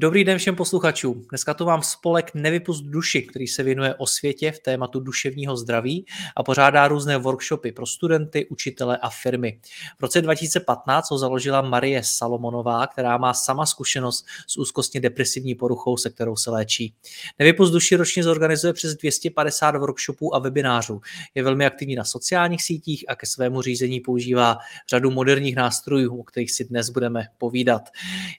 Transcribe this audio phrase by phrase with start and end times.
[0.00, 1.24] Dobrý den všem posluchačům.
[1.30, 6.06] Dneska tu mám spolek Nevypust duši, který se věnuje osvětě v tématu duševního zdraví
[6.36, 9.60] a pořádá různé workshopy pro studenty, učitele a firmy.
[9.98, 15.96] V roce 2015 ho založila Marie Salomonová, která má sama zkušenost s úzkostně depresivní poruchou,
[15.96, 16.94] se kterou se léčí.
[17.38, 21.00] Nevypust duši ročně zorganizuje přes 250 workshopů a webinářů.
[21.34, 24.58] Je velmi aktivní na sociálních sítích a ke svému řízení používá
[24.90, 27.82] řadu moderních nástrojů, o kterých si dnes budeme povídat.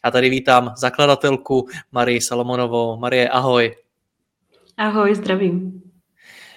[0.06, 2.97] Já tady vítám zakladatelku hosťku Marii Salomonovou.
[2.97, 3.75] Marie, ahoj.
[4.78, 5.81] Ahoj, zdravím.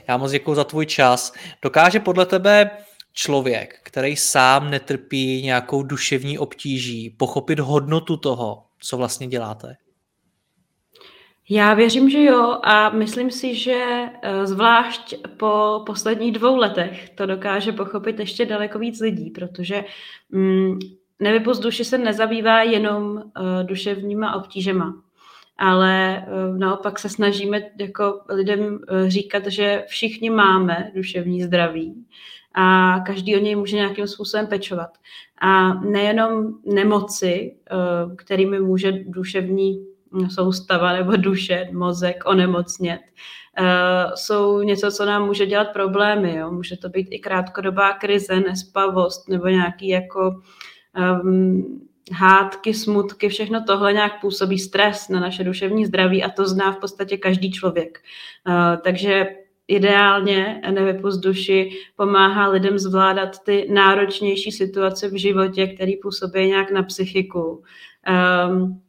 [0.08, 1.32] Já moc děkuji za tvůj čas.
[1.62, 2.70] Dokáže podle tebe
[3.12, 9.76] člověk, který sám netrpí nějakou duševní obtíží, pochopit hodnotu toho, co vlastně děláte?
[11.50, 17.26] Já věřím, že jo a myslím si, že eh, zvlášť po posledních dvou letech to
[17.26, 19.84] dokáže pochopit ještě daleko víc lidí, protože
[20.30, 20.78] mm,
[21.22, 23.22] Nevypust duši se nezabývá jenom uh,
[23.62, 24.94] duševníma obtížema,
[25.58, 32.06] ale uh, naopak se snažíme jako lidem uh, říkat, že všichni máme duševní zdraví
[32.54, 34.90] a každý o něj může nějakým způsobem pečovat.
[35.40, 39.86] A nejenom nemoci, uh, kterými může duševní
[40.34, 43.00] soustava nebo duše, mozek onemocnět,
[43.60, 46.36] uh, jsou něco, co nám může dělat problémy.
[46.36, 46.50] Jo?
[46.50, 50.40] Může to být i krátkodobá krize, nespavost nebo nějaký jako
[51.22, 51.80] um,
[52.12, 56.76] hádky, smutky, všechno tohle nějak působí stres na naše duševní zdraví a to zná v
[56.76, 57.98] podstatě každý člověk.
[58.48, 59.26] Uh, takže
[59.68, 66.82] ideálně nevypust duši pomáhá lidem zvládat ty náročnější situace v životě, které působí nějak na
[66.82, 67.62] psychiku.
[68.50, 68.82] Um,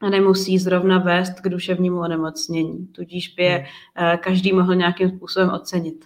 [0.00, 2.86] a nemusí zrovna vést k duševnímu onemocnění.
[2.86, 6.04] Tudíž by je uh, každý mohl nějakým způsobem ocenit.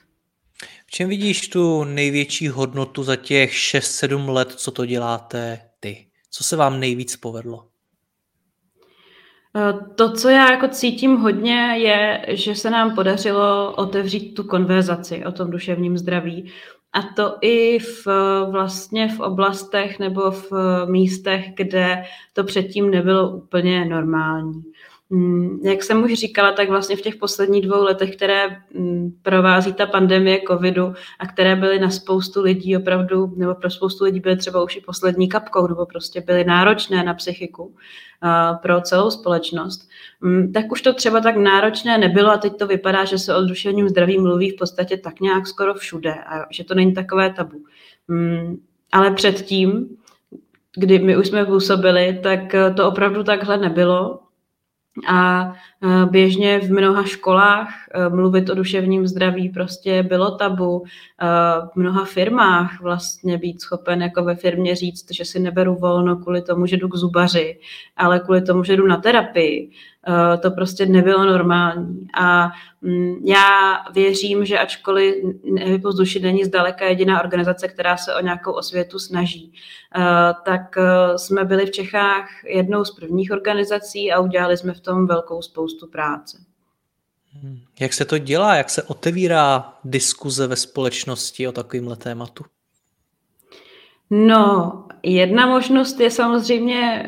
[0.95, 6.07] Čem vidíš tu největší hodnotu za těch 6-7 let, co to děláte ty?
[6.31, 7.67] Co se vám nejvíc povedlo?
[9.57, 15.25] Eh, to, co já jako cítím hodně, je, že se nám podařilo otevřít tu konverzaci
[15.25, 16.53] o tom duševním zdraví.
[16.93, 18.07] A to i v,
[18.51, 20.53] vlastně v oblastech nebo v
[20.87, 24.63] místech, kde to předtím nebylo úplně normální.
[25.15, 29.73] Mm, jak jsem už říkala, tak vlastně v těch posledních dvou letech, které mm, provází
[29.73, 34.37] ta pandemie covidu a které byly na spoustu lidí opravdu, nebo pro spoustu lidí byly
[34.37, 37.75] třeba už i poslední kapkou, nebo prostě byly náročné na psychiku
[38.63, 39.89] pro celou společnost,
[40.21, 43.43] mm, tak už to třeba tak náročné nebylo a teď to vypadá, že se o
[43.43, 47.65] duševním zdraví mluví v podstatě tak nějak skoro všude a že to není takové tabu.
[48.93, 49.97] Ale předtím,
[50.77, 52.41] kdy my už jsme působili, tak
[52.77, 54.24] to opravdu takhle nebylo
[55.07, 60.85] a e, běžně v mnoha školách e, mluvit o duševním zdraví prostě bylo tabu.
[60.85, 61.27] E,
[61.73, 66.43] v mnoha firmách vlastně být schopen jako ve firmě říct, že si neberu volno kvůli
[66.43, 67.59] tomu, že jdu k zubaři,
[67.97, 69.71] ale kvůli tomu, že jdu na terapii.
[70.09, 72.07] Eh, to prostě nebylo normální.
[72.21, 72.51] A
[72.81, 75.15] mm, já věřím, že ačkoliv
[75.97, 79.53] duši není zdaleka jediná organizace, která se o nějakou osvětu snaží,
[79.97, 84.81] eh, tak eh, jsme byli v Čechách jednou z prvních organizací a udělali jsme v
[84.81, 86.39] tom velkou spoustu práce.
[87.43, 87.61] Hmm.
[87.81, 88.55] Jak se to dělá?
[88.55, 92.45] Jak se otevírá diskuze ve společnosti o takovémhle tématu?
[94.11, 94.73] No,
[95.03, 97.07] jedna možnost je samozřejmě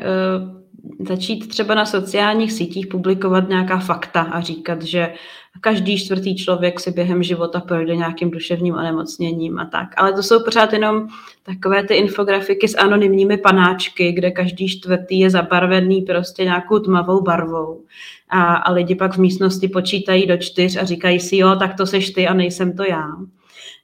[1.07, 5.13] začít třeba na sociálních sítích publikovat nějaká fakta a říkat, že
[5.61, 9.87] každý čtvrtý člověk si během života projde nějakým duševním onemocněním a tak.
[9.97, 11.07] Ale to jsou pořád jenom
[11.43, 17.81] takové ty infografiky s anonymními panáčky, kde každý čtvrtý je zabarvený prostě nějakou tmavou barvou.
[18.29, 21.85] A, a lidi pak v místnosti počítají do čtyř a říkají si, jo, tak to
[21.85, 23.07] seš ty a nejsem to já.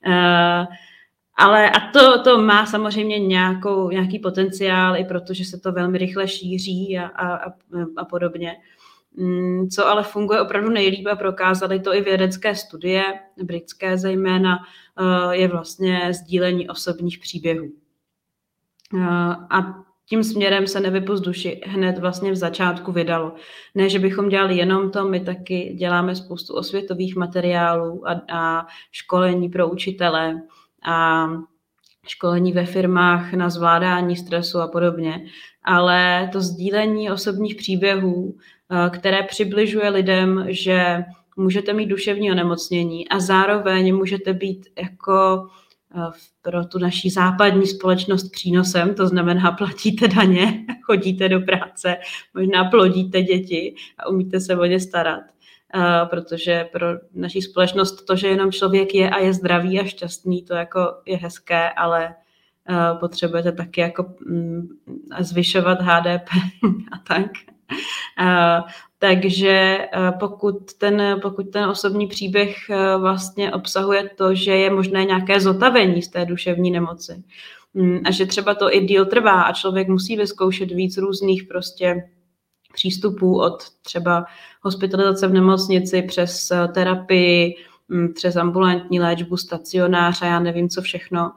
[0.07, 0.65] Uh,
[1.35, 6.27] ale a to, to má samozřejmě nějakou, nějaký potenciál, i protože se to velmi rychle
[6.27, 7.53] šíří a, a,
[7.97, 8.55] a podobně.
[9.15, 13.03] Mm, co ale funguje opravdu nejlíp a prokázali to i vědecké studie,
[13.43, 14.57] britské zejména,
[14.99, 17.71] eh, je vlastně sdílení osobních příběhů.
[18.97, 23.33] Eh, a tím směrem se nevypust duši hned vlastně v začátku vydalo.
[23.75, 29.49] Ne, že bychom dělali jenom to, my taky děláme spoustu osvětových materiálů a, a školení
[29.49, 30.41] pro učitele,
[30.85, 31.27] a
[32.07, 35.25] školení ve firmách na zvládání stresu a podobně,
[35.63, 41.03] ale to sdílení osobních příběhů, eh, které přibližuje lidem, že
[41.37, 45.47] můžete mít duševní onemocnění a zároveň můžete být jako
[45.95, 51.97] eh, pro tu naší západní společnost přínosem, to znamená platíte daně, chodíte do práce,
[52.33, 55.23] možná plodíte děti a umíte se o ně starat.
[56.09, 60.53] Protože pro naší společnost to, že jenom člověk je a je zdravý a šťastný, to
[60.53, 62.15] jako je hezké, ale
[62.69, 64.69] uh, potřebujete taky jako um,
[65.19, 66.29] zvyšovat HDP
[66.91, 67.31] a tak.
[68.21, 69.87] Uh, takže
[70.19, 72.55] pokud ten, pokud ten osobní příběh
[72.99, 77.23] vlastně obsahuje to, že je možné nějaké zotavení z té duševní nemoci
[77.73, 82.09] mm, a že třeba to i díl trvá a člověk musí vyzkoušet víc různých prostě
[82.73, 84.25] přístupů od třeba
[84.61, 87.55] hospitalizace v nemocnici přes terapii,
[87.89, 91.31] Mm, přes ambulantní léčbu, stacionář a já nevím, co všechno.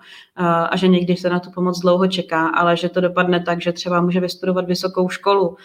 [0.70, 3.72] A že někdy se na tu pomoc dlouho čeká, ale že to dopadne tak, že
[3.72, 5.56] třeba může vystudovat vysokou školu,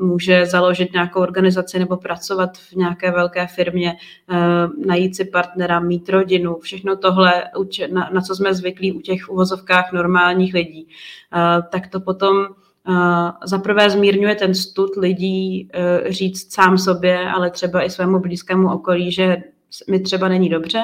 [0.00, 3.96] může založit nějakou organizaci nebo pracovat v nějaké velké firmě,
[4.86, 7.44] najít si partnera, mít rodinu, všechno tohle,
[7.92, 10.88] na, co jsme zvyklí u těch uvozovkách normálních lidí,
[11.70, 12.46] tak to potom
[13.44, 15.68] za prvé zmírňuje ten stud lidí
[16.06, 19.36] říct sám sobě, ale třeba i svému blízkému okolí, že
[19.90, 20.82] mi třeba není dobře.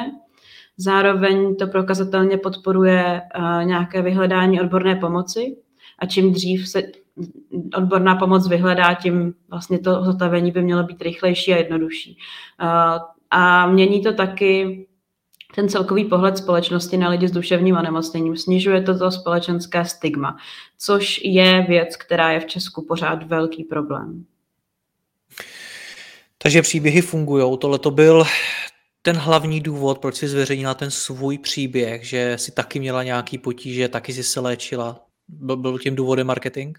[0.76, 5.56] Zároveň to prokazatelně podporuje uh, nějaké vyhledání odborné pomoci
[5.98, 6.82] a čím dřív se
[7.76, 12.18] odborná pomoc vyhledá, tím vlastně to zotavení by mělo být rychlejší a jednodušší.
[13.30, 14.86] A mění to taky
[15.54, 18.36] ten celkový pohled společnosti na lidi s duševním onemocněním.
[18.36, 20.36] Snižuje to to společenské stigma,
[20.78, 24.24] což je věc, která je v Česku pořád velký problém.
[26.38, 27.58] Takže příběhy fungují.
[27.58, 28.24] Tohle to byl
[29.02, 33.88] ten hlavní důvod, proč si zveřejnila ten svůj příběh, že si taky měla nějaký potíže,
[33.88, 35.00] taky si se léčila?
[35.28, 36.78] Byl, byl tím důvodem marketing?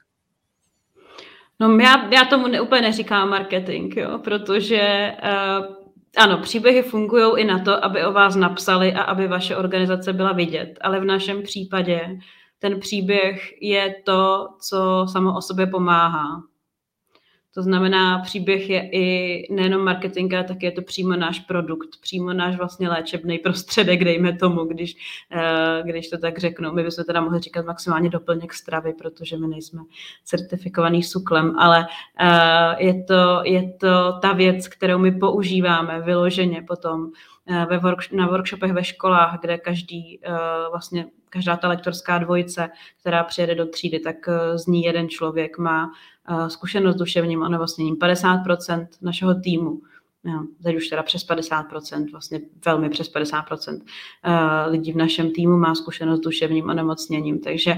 [1.60, 5.81] No já, já tomu ne, úplně neříkám marketing, jo, protože uh,
[6.18, 10.32] ano, příběhy fungují i na to, aby o vás napsali a aby vaše organizace byla
[10.32, 12.20] vidět, ale v našem případě
[12.60, 16.51] ten příběh je to, co samo o sobě pomáhá.
[17.54, 22.58] To znamená, příběh je i nejenom marketing, ale je to přímo náš produkt, přímo náš
[22.58, 24.96] vlastně léčebný prostředek, dejme tomu, když,
[25.32, 26.72] eh, když to tak řeknu.
[26.72, 29.82] My bychom teda mohli říkat maximálně doplněk stravy, protože my nejsme
[30.24, 31.86] certifikovaný suklem, ale
[32.20, 37.12] eh, je to, je to ta věc, kterou my používáme vyloženě potom
[37.70, 40.20] ve work, na workshopech ve školách, kde každý
[40.70, 42.70] vlastně každá ta lektorská dvojice,
[43.00, 44.16] která přijede do třídy, tak
[44.56, 45.92] z ní jeden člověk má
[46.48, 47.96] zkušenost s duševním onemocněním.
[47.96, 49.82] 50% našeho týmu,
[50.24, 53.82] jo, teď už teda přes 50%, vlastně velmi přes 50%
[54.68, 57.40] lidí v našem týmu má zkušenost s duševním onemocněním.
[57.40, 57.76] Takže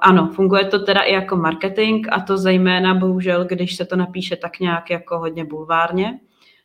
[0.00, 4.36] ano, funguje to teda i jako marketing a to zejména bohužel, když se to napíše
[4.36, 6.20] tak nějak jako hodně bulvárně,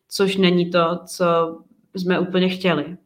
[0.09, 1.25] což není to, co
[1.95, 2.97] jsme úplně chtěli.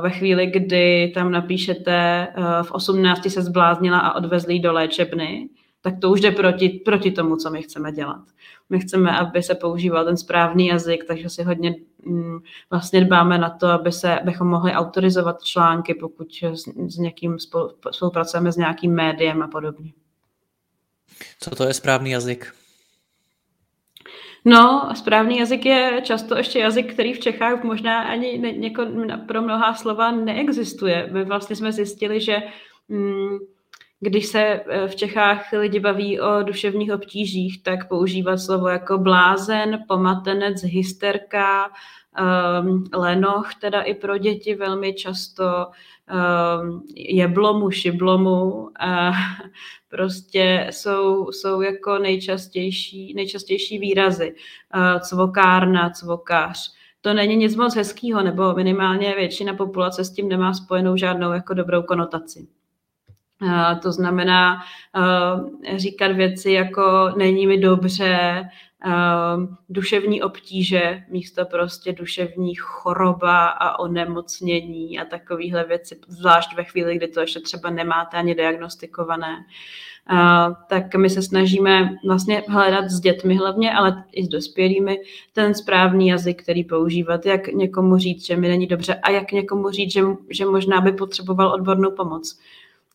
[0.00, 2.28] Ve chvíli, kdy tam napíšete
[2.62, 5.48] v 18 se zbláznila a odvezli do léčebny,
[5.80, 8.22] tak to už jde proti, proti tomu, co my chceme dělat.
[8.70, 11.74] My chceme, aby se používal ten správný jazyk, takže si hodně
[12.06, 12.38] mm,
[12.70, 18.52] vlastně dbáme na to, aby se, abychom mohli autorizovat články, pokud s, s někým spolupracujeme
[18.52, 19.92] s nějakým médiem a podobně.
[21.40, 22.54] Co to je správný jazyk?
[24.44, 28.86] No, správný jazyk je často ještě jazyk, který v Čechách možná ani ne, něko,
[29.26, 31.08] pro mnohá slova neexistuje.
[31.12, 32.42] My vlastně jsme zjistili, že
[32.88, 33.38] mm,
[34.00, 39.84] když se eh, v Čechách lidi baví o duševních obtížích, tak používat slovo jako blázen,
[39.88, 41.70] pomatenec, hysterka,
[42.62, 45.66] um, lenoch, teda i pro děti velmi často
[46.96, 48.70] jeblomu, šiblomu, uh,
[49.88, 54.34] prostě jsou, jsou jako nejčastější, nejčastější výrazy.
[54.76, 56.72] Uh, cvokárna, cvokář.
[57.00, 61.54] To není nic moc hezkého, nebo minimálně většina populace s tím nemá spojenou žádnou jako
[61.54, 62.46] dobrou konotaci.
[63.82, 64.62] To znamená
[65.76, 68.42] říkat věci jako není mi dobře,
[69.68, 77.08] duševní obtíže místo prostě duševní choroba a onemocnění a takovéhle věci, zvlášť ve chvíli, kdy
[77.08, 79.44] to ještě třeba nemáte ani diagnostikované.
[80.68, 85.00] tak my se snažíme vlastně hledat s dětmi hlavně, ale i s dospělými,
[85.32, 89.70] ten správný jazyk, který používat, jak někomu říct, že mi není dobře a jak někomu
[89.70, 92.38] říct, že, že možná by potřeboval odbornou pomoc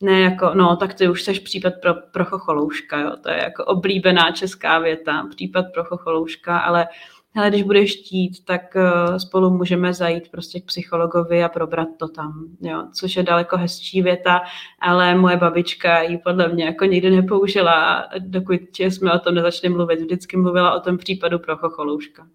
[0.00, 3.12] ne jako, no, tak ty už seš případ pro, pro chocholouška, jo.
[3.22, 6.88] To je jako oblíbená česká věta, případ pro chocholouška, ale
[7.34, 12.08] ale když budeš chtít, tak uh, spolu můžeme zajít prostě k psychologovi a probrat to
[12.08, 14.40] tam, jo, což je daleko hezčí věta,
[14.78, 20.00] ale moje babička ji podle mě jako nikdy nepoužila, dokud jsme o tom nezačali mluvit.
[20.00, 22.26] Vždycky mluvila o tom případu pro chocholouška.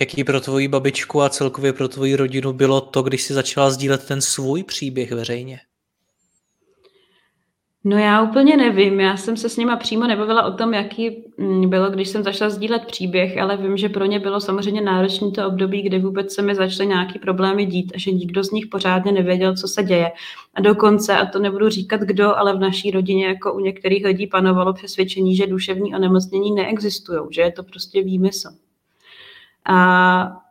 [0.00, 4.06] Jaký pro tvoji babičku a celkově pro tvoji rodinu bylo to, když jsi začala sdílet
[4.06, 5.60] ten svůj příběh veřejně?
[7.88, 11.70] No já úplně nevím, já jsem se s nima přímo nebavila o tom, jaký mm,
[11.70, 15.46] bylo, když jsem začala sdílet příběh, ale vím, že pro ně bylo samozřejmě náročné to
[15.46, 19.12] období, kdy vůbec se mi začaly nějaké problémy dít a že nikdo z nich pořádně
[19.12, 20.12] nevěděl, co se děje.
[20.54, 24.26] A dokonce, a to nebudu říkat kdo, ale v naší rodině jako u některých lidí
[24.26, 28.48] panovalo přesvědčení, že duševní onemocnění neexistují, že je to prostě výmysl.
[29.68, 30.45] A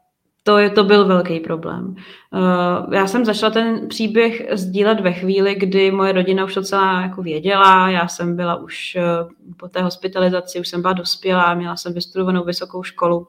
[0.48, 1.96] to, je, to byl velký problém.
[2.32, 7.02] Uh, já jsem začala ten příběh sdílet ve chvíli, kdy moje rodina už to celá
[7.02, 11.76] jako věděla, já jsem byla už uh, po té hospitalizaci, už jsem byla dospělá, měla
[11.76, 13.28] jsem vystudovanou vysokou školu.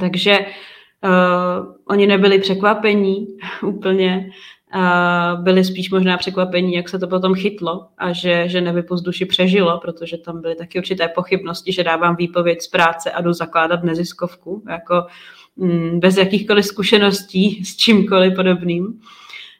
[0.00, 3.26] Takže uh, oni nebyli překvapení
[3.62, 4.30] úplně,
[4.74, 9.26] uh, byli spíš možná překvapení, jak se to potom chytlo a že, že nevypust duši
[9.26, 13.84] přežilo, protože tam byly taky určité pochybnosti, že dávám výpověď z práce a jdu zakládat
[13.84, 14.62] neziskovku.
[14.68, 15.45] Jako, Mm,
[15.94, 19.00] bez jakýchkoliv zkušeností s čímkoliv podobným.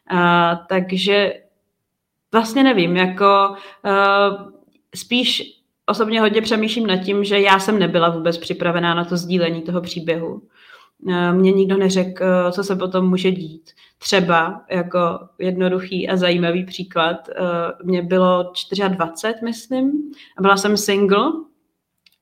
[0.09, 1.33] A, takže
[2.33, 4.53] vlastně nevím, jako uh,
[4.95, 5.43] spíš
[5.87, 9.81] osobně hodně přemýšlím nad tím, že já jsem nebyla vůbec připravená na to sdílení toho
[9.81, 10.43] příběhu.
[11.33, 13.71] Mně nikdo neřekl, co se potom může dít.
[13.99, 17.17] Třeba jako jednoduchý a zajímavý příklad,
[17.85, 18.53] mě bylo
[18.89, 21.33] 24, myslím, a byla jsem single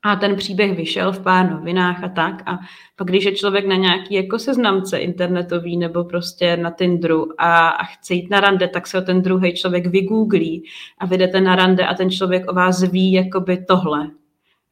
[0.04, 2.42] a ten příběh vyšel v pár novinách a tak.
[2.46, 2.58] A
[2.96, 7.84] pak, když je člověk na nějaký jako seznamce internetový nebo prostě na Tinderu a, a
[7.84, 10.64] chce jít na rande, tak se o ten druhý člověk vygooglí
[10.98, 14.10] a vydete na rande a ten člověk o vás ví jakoby tohle.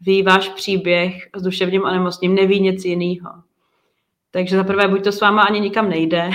[0.00, 3.30] Ví váš příběh s duševním onemocněním, neví nic jiného.
[4.30, 6.30] Takže zaprvé buď to s váma ani nikam nejde,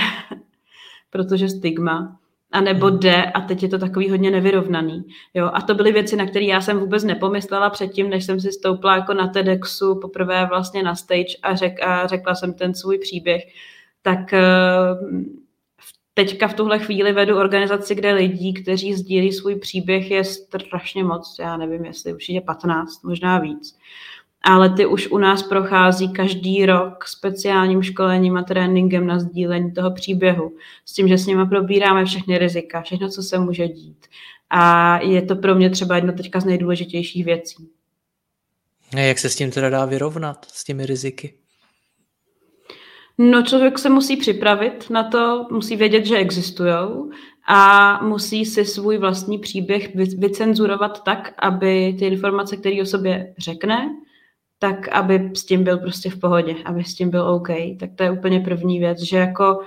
[1.10, 2.17] protože stigma,
[2.52, 2.98] a nebo hmm.
[2.98, 5.04] jde a teď je to takový hodně nevyrovnaný.
[5.34, 5.50] Jo?
[5.52, 8.96] A to byly věci, na které já jsem vůbec nepomyslela předtím, než jsem si stoupla
[8.96, 13.42] jako na TEDxu poprvé vlastně na stage a, řek, a řekla jsem ten svůj příběh.
[14.02, 14.42] Tak eh,
[16.14, 21.36] teďka v tuhle chvíli vedu organizaci, kde lidí, kteří sdílí svůj příběh, je strašně moc.
[21.40, 23.78] Já nevím, jestli určitě 15, možná víc
[24.42, 29.90] ale ty už u nás prochází každý rok speciálním školením a tréninkem na sdílení toho
[29.90, 30.52] příběhu.
[30.84, 34.06] S tím, že s nimi probíráme všechny rizika, všechno, co se může dít.
[34.50, 37.68] A je to pro mě třeba jedno teďka z nejdůležitějších věcí.
[38.96, 41.34] A jak se s tím teda dá vyrovnat, s těmi riziky?
[43.18, 47.10] No člověk se musí připravit na to, musí vědět, že existují
[47.48, 53.90] a musí si svůj vlastní příběh vycenzurovat tak, aby ty informace, které o sobě řekne,
[54.58, 57.48] tak aby s tím byl prostě v pohodě, aby s tím byl OK.
[57.80, 59.60] Tak to je úplně první věc, že jako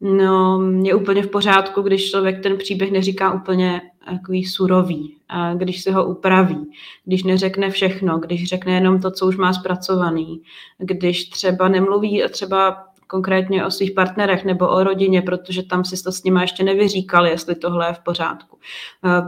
[0.00, 5.82] no, je úplně v pořádku, když člověk ten příběh neříká úplně takový surový, a když
[5.82, 6.70] si ho upraví,
[7.04, 10.42] když neřekne všechno, když řekne jenom to, co už má zpracovaný,
[10.78, 16.12] když třeba nemluví třeba konkrétně o svých partnerech nebo o rodině, protože tam si to
[16.12, 18.58] s nimi ještě nevyříkal, jestli tohle je v pořádku.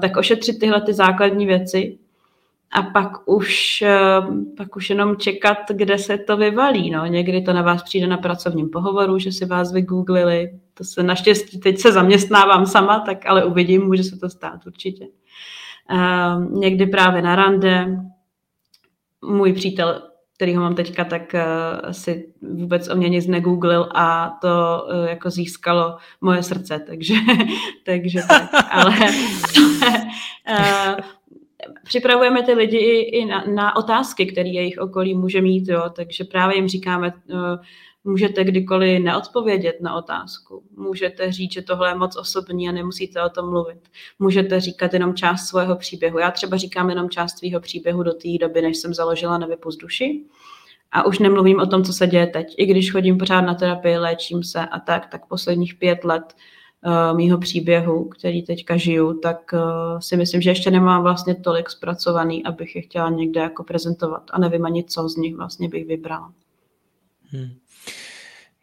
[0.01, 1.99] Tak ošetřit tyhle ty základní věci
[2.73, 4.23] a pak už, eh,
[4.57, 6.91] pak už jenom čekat, kde se to vyvalí.
[6.91, 7.07] No.
[7.07, 10.51] Někdy to na vás přijde na pracovním pohovoru, že si vás vygooglili.
[10.75, 15.07] To se naštěstí, teď se zaměstnávám sama, tak ale uvidím, může se to stát určitě.
[15.93, 18.03] Uh, někdy právě na rande.
[19.25, 20.03] Můj přítel,
[20.37, 25.09] který ho mám teďka, tak uh, si vůbec o mě nic negooglil a to uh,
[25.09, 27.15] jako získalo moje srdce, takže,
[27.87, 28.51] takže tak.
[28.71, 28.95] Ale,
[30.51, 30.97] uh,
[31.85, 36.25] připravujeme ty lidi i, i na, na otázky, které jejich okolí může mít, jo, takže
[36.25, 37.39] právě jim říkáme, uh,
[38.05, 40.63] můžete kdykoliv neodpovědět na otázku.
[40.77, 43.79] Můžete říct, že tohle je moc osobní a nemusíte o tom mluvit.
[44.19, 46.19] Můžete říkat jenom část svého příběhu.
[46.19, 50.25] Já třeba říkám jenom část svého příběhu do té doby, než jsem založila Nevypust duši.
[50.93, 52.55] A už nemluvím o tom, co se děje teď.
[52.59, 56.35] I když chodím pořád na terapii, léčím se a tak, tak posledních pět let
[56.87, 59.61] uh, mýho příběhu, který teďka žiju, tak uh,
[60.01, 64.39] si myslím, že ještě nemám vlastně tolik zpracovaný, abych je chtěla někde jako prezentovat a
[64.39, 66.33] nevím ani, co z nich vlastně bych vybrala.
[67.23, 67.51] Hmm.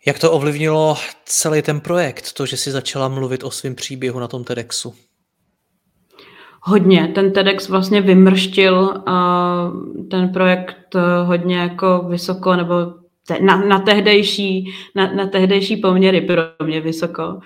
[0.06, 4.28] Jak to ovlivnilo celý ten projekt, to, že jsi začala mluvit o svém příběhu na
[4.28, 4.94] tom TEDxu?
[6.62, 7.12] Hodně.
[7.16, 12.76] Ten TEDx vlastně vymrštil uh, ten projekt uh, hodně jako vysoko, nebo
[13.30, 17.40] te, na, na, tehdejší, na, na tehdejší poměry pro mě vysoko.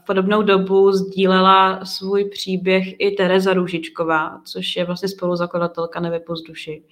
[0.00, 6.82] V podobnou dobu sdílela svůj příběh i Tereza Růžičková, což je vlastně spoluzakladatelka Nevypust duši.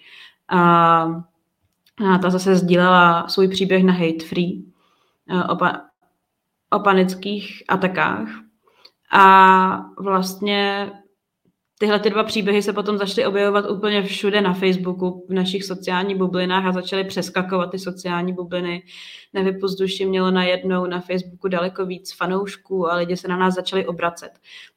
[0.48, 1.06] A
[2.14, 4.62] A ta zase sdílela svůj příběh na Hate Free
[5.48, 5.80] o, pa,
[6.70, 8.28] o panických atakách.
[9.12, 10.92] A vlastně
[11.84, 16.16] tyhle ty dva příběhy se potom začaly objevovat úplně všude na Facebooku, v našich sociálních
[16.16, 18.82] bublinách a začaly přeskakovat ty sociální bubliny.
[19.32, 24.30] Nevypuzduši mělo najednou na Facebooku daleko víc fanoušků a lidi se na nás začali obracet.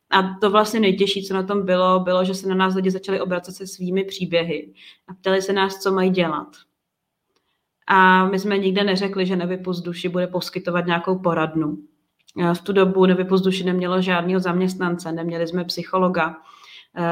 [0.09, 3.21] A to vlastně nejtěžší, co na tom bylo, bylo, že se na nás lidi začali
[3.21, 4.73] obracet se svými příběhy
[5.07, 6.47] a ptali se nás, co mají dělat.
[7.87, 11.77] A my jsme nikde neřekli, že Nevypuzduši bude poskytovat nějakou poradnu.
[12.53, 16.35] V tu dobu Nevypuzduši nemělo žádného zaměstnance, neměli jsme psychologa,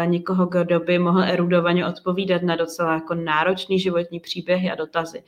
[0.06, 5.24] někoho, kdo by mohl erudovaně odpovídat na docela jako náročný životní příběhy a dotazy.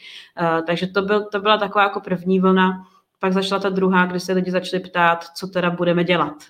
[0.68, 2.88] Takže to, byl, to byla taková jako první vlna.
[3.20, 6.44] Pak začala ta druhá, kdy se lidi začali ptát, co teda budeme dělat.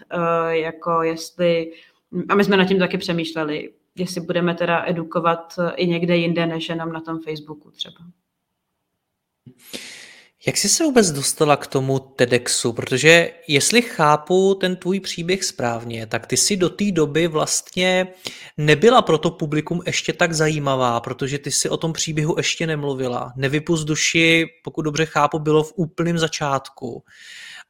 [0.49, 1.71] Jako jestli,
[2.29, 6.69] a my jsme nad tím taky přemýšleli, jestli budeme teda edukovat i někde jinde, než
[6.69, 7.97] jenom na tom Facebooku třeba.
[10.45, 12.73] Jak jsi se vůbec dostala k tomu TEDxu?
[12.73, 18.07] Protože jestli chápu ten tvůj příběh správně, tak ty si do té doby vlastně
[18.57, 23.33] nebyla pro to publikum ještě tak zajímavá, protože ty si o tom příběhu ještě nemluvila.
[23.37, 27.03] Nevypust duši, pokud dobře chápu, bylo v úplném začátku.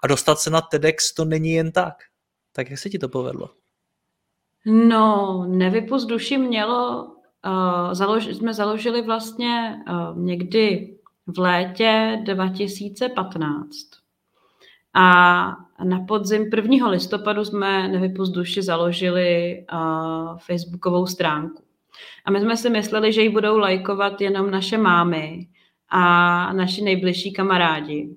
[0.04, 1.94] A dostat se na TEDx to není jen tak.
[2.52, 3.50] Tak jak se ti to povedlo?
[4.66, 7.06] No, Nevypust duši mělo,
[7.46, 10.97] uh, založ, jsme založili vlastně uh, někdy
[11.28, 13.76] v létě 2015.
[14.94, 15.46] A
[15.84, 16.90] na podzim 1.
[16.90, 21.64] listopadu jsme Nevypust duši založili uh, facebookovou stránku.
[22.26, 25.48] A my jsme si mysleli, že ji budou lajkovat jenom naše mámy
[25.90, 28.16] a naši nejbližší kamarádi.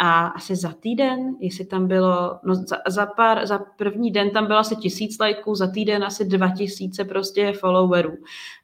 [0.00, 4.46] A asi za týden, jestli tam bylo, no za, za, pár, za první den tam
[4.46, 8.16] bylo asi tisíc lajků, za týden asi dva tisíce prostě followerů.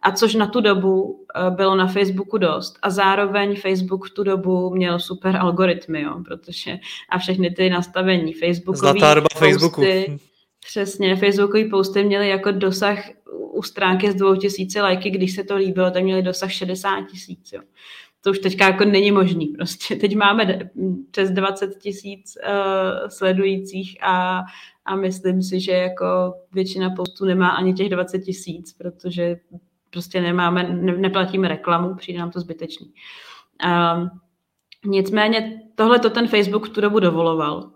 [0.02, 2.78] A což na tu dobu eh, bylo na Facebooku dost.
[2.82, 6.78] A zároveň Facebook v tu dobu měl super algoritmy, jo, protože
[7.10, 9.82] a všechny ty nastavení Facebookové posty, Facebooku.
[10.66, 12.98] Přesně, Facebookové posty měly jako dosah
[13.52, 17.52] u stránky z dvou tisíce lajky, když se to líbilo, tak měly dosah 60 tisíc,
[17.52, 17.60] jo
[18.24, 19.46] to už teďka jako není možný.
[19.46, 20.58] Prostě teď máme
[21.10, 24.42] přes 20 tisíc uh, sledujících a,
[24.84, 29.36] a myslím si, že jako většina postů nemá ani těch 20 tisíc, protože
[29.90, 32.92] prostě nemáme, ne, neplatíme reklamu, přijde nám to zbytečný.
[33.64, 34.10] Um,
[34.84, 37.70] nicméně tohle to ten Facebook tu dobu dovoloval.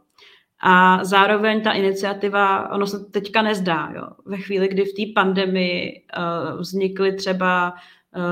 [0.60, 4.08] A zároveň ta iniciativa, ono se teďka nezdá, jo.
[4.26, 7.74] Ve chvíli, kdy v té pandemii uh, vznikly třeba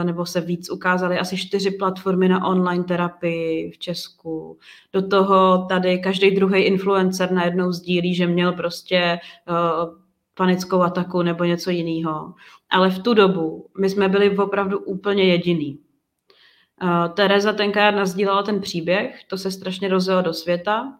[0.04, 4.58] nebo se víc ukázaly asi čtyři platformy na online terapii v Česku.
[4.92, 9.20] Do toho tady každý druhý influencer najednou sdílí, že měl prostě eh,
[10.36, 12.34] panickou ataku nebo něco jiného.
[12.70, 15.78] Ale v tu dobu my jsme byli opravdu úplně jediný.
[16.82, 20.98] Uh, Tereza tenkrát nazdílala ten příběh, to se strašně rozjelo do světa.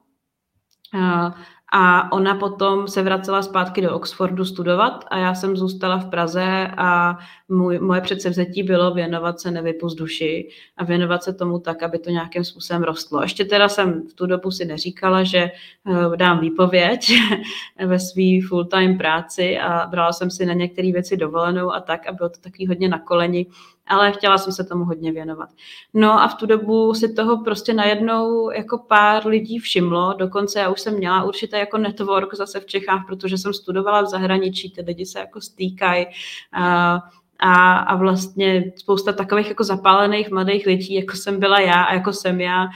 [0.94, 1.30] Uh,
[1.72, 6.68] a ona potom se vracela zpátky do Oxfordu studovat a já jsem zůstala v Praze
[6.76, 11.98] a můj, moje předsevzetí bylo věnovat se nevypust duši a věnovat se tomu tak, aby
[11.98, 13.22] to nějakým způsobem rostlo.
[13.22, 17.12] Ještě teda jsem v tu dobu si neříkala, že eh, dám výpověď
[17.86, 22.12] ve své full-time práci a brala jsem si na některé věci dovolenou a tak a
[22.12, 23.46] bylo to takový hodně na koleni
[23.86, 25.48] ale chtěla jsem se tomu hodně věnovat.
[25.94, 30.70] No a v tu dobu si toho prostě najednou jako pár lidí všimlo, dokonce já
[30.70, 34.80] už jsem měla určitě jako network zase v Čechách, protože jsem studovala v zahraničí, ty
[34.80, 36.06] lidi se jako stýkají
[36.52, 37.00] a,
[37.38, 42.12] a, a vlastně spousta takových jako zapálených mladých lidí, jako jsem byla já a jako
[42.12, 42.66] jsem já,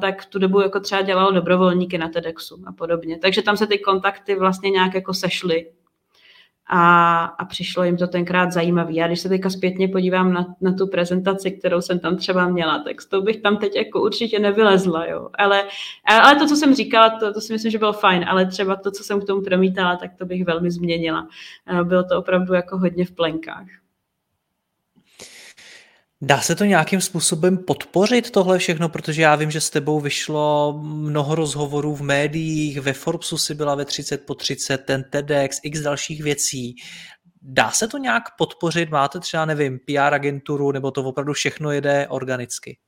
[0.00, 3.18] tak v tu dobu jako třeba dělalo dobrovolníky na TEDxu a podobně.
[3.18, 5.66] Takže tam se ty kontakty vlastně nějak jako sešly
[6.68, 8.92] a, a přišlo jim to tenkrát zajímavé.
[8.92, 12.78] Já když se teďka zpětně podívám na, na tu prezentaci, kterou jsem tam třeba měla,
[12.78, 15.28] tak to bych tam teď jako určitě nevylezla, jo.
[15.38, 15.64] Ale,
[16.22, 18.90] ale to, co jsem říkala, to, to si myslím, že bylo fajn, ale třeba to,
[18.90, 21.28] co jsem k tomu promítala, tak to bych velmi změnila.
[21.82, 23.66] Bylo to opravdu jako hodně v plenkách.
[26.22, 30.78] Dá se to nějakým způsobem podpořit tohle všechno, protože já vím, že s tebou vyšlo
[30.82, 35.80] mnoho rozhovorů v médiích, ve Forbesu si byla ve 30 po 30, ten TEDx, x
[35.80, 36.74] dalších věcí.
[37.42, 38.90] Dá se to nějak podpořit?
[38.90, 42.78] Máte třeba, nevím, PR agenturu, nebo to opravdu všechno jede organicky?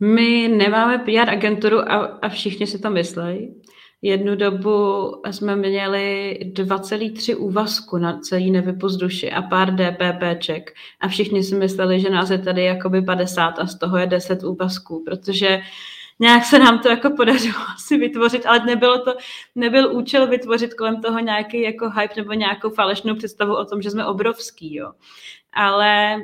[0.00, 3.62] My nemáme PR agenturu a, a všichni si to myslí.
[4.06, 11.42] Jednu dobu jsme měli 2,3 úvazku na celý nevypust duši a pár DPPček a všichni
[11.42, 15.60] si mysleli, že nás je tady jakoby 50 a z toho je 10 úvazků, protože
[16.18, 19.14] nějak se nám to jako podařilo asi vytvořit, ale nebylo to,
[19.54, 23.90] nebyl účel vytvořit kolem toho nějaký jako hype nebo nějakou falešnou představu o tom, že
[23.90, 24.92] jsme obrovský, jo.
[25.52, 26.16] Ale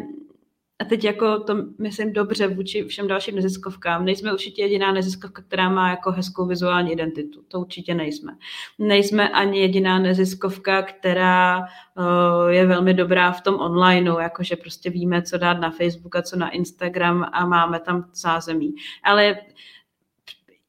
[0.81, 4.05] a teď jako to myslím dobře vůči všem dalším neziskovkám.
[4.05, 7.43] Nejsme určitě jediná neziskovka, která má jako hezkou vizuální identitu.
[7.49, 8.33] To určitě nejsme.
[8.79, 15.23] Nejsme ani jediná neziskovka, která uh, je velmi dobrá v tom onlineu, jakože prostě víme,
[15.23, 18.75] co dát na Facebook a co na Instagram a máme tam zázemí.
[19.03, 19.37] Ale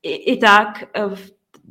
[0.03, 1.17] i, i tak uh,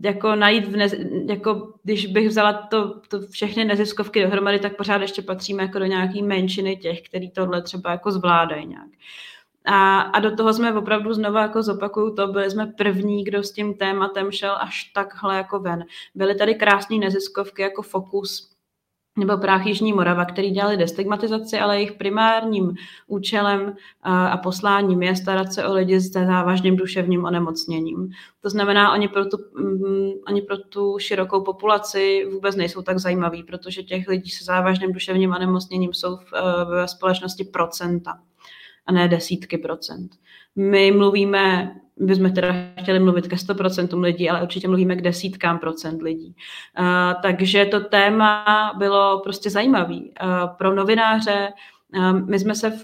[0.02, 0.94] jako najít v nez,
[1.28, 5.84] jako když bych vzala to, to všechny neziskovky dohromady, tak pořád ještě patříme jako do
[5.84, 8.88] nějaký menšiny těch, který tohle třeba jako zvládají nějak.
[9.64, 13.52] A, a do toho jsme opravdu znova jako zopakuju to, byli jsme první, kdo s
[13.52, 15.84] tím tématem šel až takhle jako ven.
[16.14, 18.50] Byly tady krásné neziskovky jako Focus,
[19.18, 22.74] nebo Práh Jižní Morava, který dělali destigmatizaci, ale jejich primárním
[23.06, 28.10] účelem a posláním je starat se o lidi s závažným duševním onemocněním.
[28.40, 33.42] To znamená, oni pro tu, um, oni pro tu širokou populaci vůbec nejsou tak zajímaví,
[33.42, 36.20] protože těch lidí se závažným duševním onemocněním jsou uh,
[36.70, 38.18] ve společnosti procenta
[38.86, 40.10] a ne desítky procent.
[40.56, 45.58] My mluvíme, my jsme teda chtěli mluvit ke 100% lidí, ale určitě mluvíme k desítkám
[45.58, 46.34] procent lidí.
[46.78, 48.44] Uh, takže to téma
[48.78, 50.00] bylo prostě zajímavý.
[50.22, 51.48] Uh, pro novináře
[51.96, 52.78] uh, my jsme, se,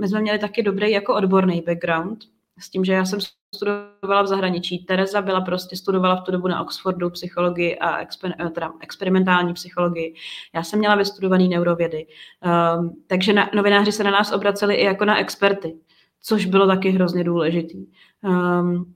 [0.00, 2.24] my jsme měli taky dobrý jako odborný background,
[2.58, 3.20] s tím, že já jsem
[3.54, 4.78] studovala v zahraničí.
[4.78, 10.14] Tereza byla prostě, studovala v tu dobu na Oxfordu psychologii a exper, teda experimentální psychologii.
[10.54, 12.06] Já jsem měla vystudovaný neurovědy.
[12.78, 15.74] Um, takže na, novináři se na nás obraceli i jako na experty
[16.22, 17.86] což bylo taky hrozně důležitý.
[18.22, 18.94] Um,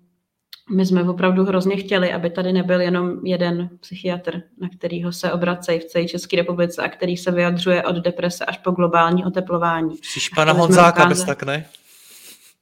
[0.70, 5.80] my jsme opravdu hrozně chtěli, aby tady nebyl jenom jeden psychiatr, na kterýho se obracejí
[5.80, 9.96] v celé České republice a který se vyjadřuje od deprese až po globální oteplování.
[10.02, 11.66] Jsi pana Honzáka bez tak, ne?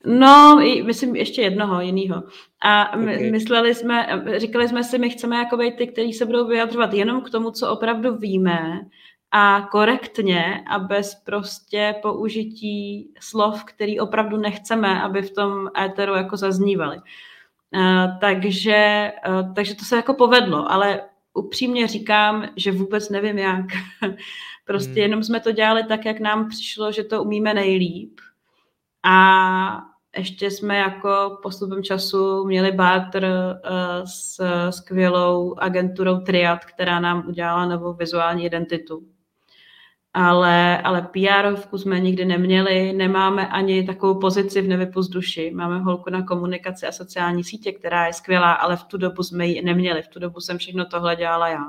[0.07, 2.23] No, myslím ještě jednoho, jiného.
[2.63, 3.31] A my, okay.
[3.31, 7.21] mysleli jsme, říkali jsme si, my chceme jako být ty, kteří se budou vyjadřovat jenom
[7.21, 8.81] k tomu, co opravdu víme
[9.33, 16.37] a korektně a bez prostě použití slov, který opravdu nechceme, aby v tom éteru jako
[16.37, 16.97] zaznívaly.
[16.97, 21.01] Uh, takže, uh, takže to se jako povedlo, ale
[21.35, 23.67] upřímně říkám, že vůbec nevím jak.
[24.65, 24.99] prostě hmm.
[24.99, 28.21] jenom jsme to dělali tak, jak nám přišlo, že to umíme nejlíp.
[29.05, 29.83] A
[30.17, 34.41] ještě jsme jako postupem času měli bátr uh, s
[34.71, 39.12] skvělou agenturou Triad, která nám udělala novou vizuální identitu
[40.15, 45.53] ale, ale pr jsme nikdy neměli, nemáme ani takovou pozici v Nevypust duši.
[45.55, 49.47] Máme holku na komunikaci a sociální sítě, která je skvělá, ale v tu dobu jsme
[49.47, 50.03] ji neměli.
[50.03, 51.65] V tu dobu jsem všechno tohle dělala já.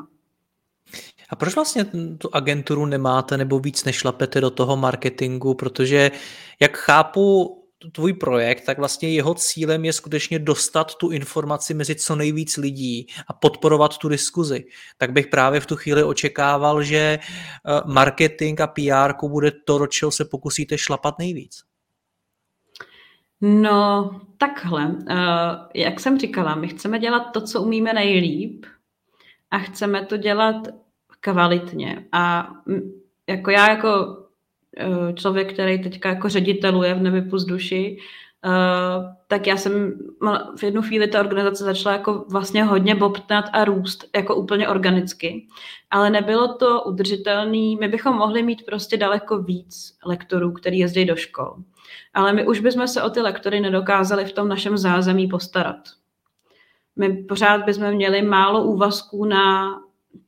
[1.29, 1.85] A proč vlastně
[2.17, 5.53] tu agenturu nemáte nebo víc nešlapete do toho marketingu?
[5.53, 6.11] Protože
[6.59, 12.15] jak chápu tvůj projekt, tak vlastně jeho cílem je skutečně dostat tu informaci mezi co
[12.15, 14.65] nejvíc lidí a podporovat tu diskuzi.
[14.97, 19.87] Tak bych právě v tu chvíli očekával, že eh, marketing a PR bude to, do
[19.87, 21.63] čeho se pokusíte šlapat nejvíc.
[23.41, 24.95] No, takhle.
[25.09, 25.15] Eh,
[25.75, 28.65] jak jsem říkala, my chceme dělat to, co umíme nejlíp
[29.51, 30.67] a chceme to dělat
[31.19, 32.05] kvalitně.
[32.11, 32.51] A
[33.29, 34.22] jako já jako
[35.13, 37.97] člověk, který teďka jako řediteluje v Nevypust duši,
[38.45, 39.99] Uh, tak já jsem
[40.57, 45.47] v jednu chvíli ta organizace začala jako vlastně hodně bobtnat a růst jako úplně organicky,
[45.89, 47.77] ale nebylo to udržitelný.
[47.79, 51.55] My bychom mohli mít prostě daleko víc lektorů, který jezdí do škol.
[52.13, 55.79] Ale my už bychom se o ty lektory nedokázali v tom našem zázemí postarat.
[56.95, 59.71] My pořád bychom měli málo úvazků na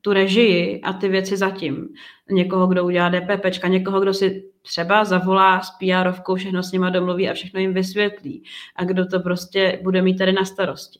[0.01, 1.87] tu režii a ty věci zatím.
[2.31, 7.29] Někoho, kdo udělá DPPčka, někoho, kdo si třeba zavolá s pr všechno s nima domluví
[7.29, 8.43] a všechno jim vysvětlí
[8.75, 10.99] a kdo to prostě bude mít tady na starosti.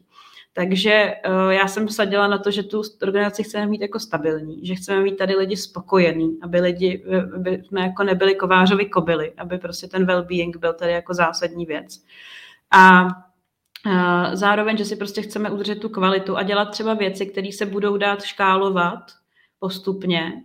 [0.54, 4.76] Takže uh, já jsem sadila na to, že tu organizaci chceme mít jako stabilní, že
[4.76, 7.04] chceme mít tady lidi spokojení, aby lidi,
[7.36, 12.04] aby jsme jako nebyli kovářovi kobily, aby prostě ten well-being byl tady jako zásadní věc.
[12.72, 13.08] A
[14.34, 17.98] Zároveň, že si prostě chceme udržet tu kvalitu a dělat třeba věci, které se budou
[17.98, 19.00] dát škálovat
[19.60, 20.44] postupně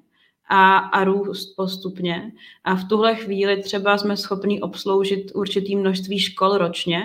[0.48, 2.32] a, a růst postupně.
[2.64, 7.02] A v tuhle chvíli třeba jsme schopni obsloužit určitý množství škol ročně.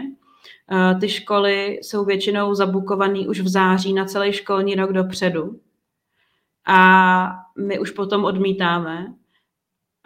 [1.02, 5.60] Ty školy jsou většinou zabukované už v září na celý školní rok dopředu.
[6.68, 9.14] A my už potom odmítáme,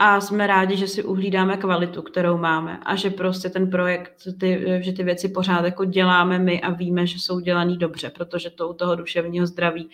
[0.01, 4.65] a jsme rádi, že si uhlídáme kvalitu, kterou máme a že prostě ten projekt, ty,
[4.79, 8.69] že ty věci pořád jako děláme my a víme, že jsou dělaný dobře, protože to
[8.69, 9.89] u toho duševního zdraví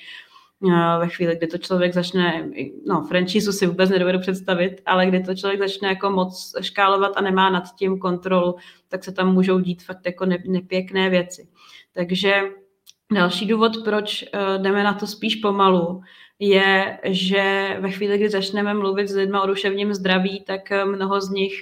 [0.99, 2.49] ve chvíli, kdy to člověk začne,
[2.87, 7.21] no franchise si vůbec nedovedu představit, ale kdy to člověk začne jako moc škálovat a
[7.21, 8.55] nemá nad tím kontrolu,
[8.87, 11.47] tak se tam můžou dít fakt jako nepěkné věci.
[11.93, 12.41] Takže
[13.13, 16.01] další důvod, proč eh, jdeme na to spíš pomalu,
[16.39, 21.21] je, že ve chvíli, kdy začneme mluvit s lidmi o duševním zdraví, tak eh, mnoho
[21.21, 21.53] z nich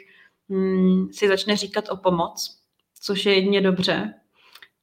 [0.49, 2.59] hm, si začne říkat o pomoc,
[3.01, 4.13] což je jedině dobře,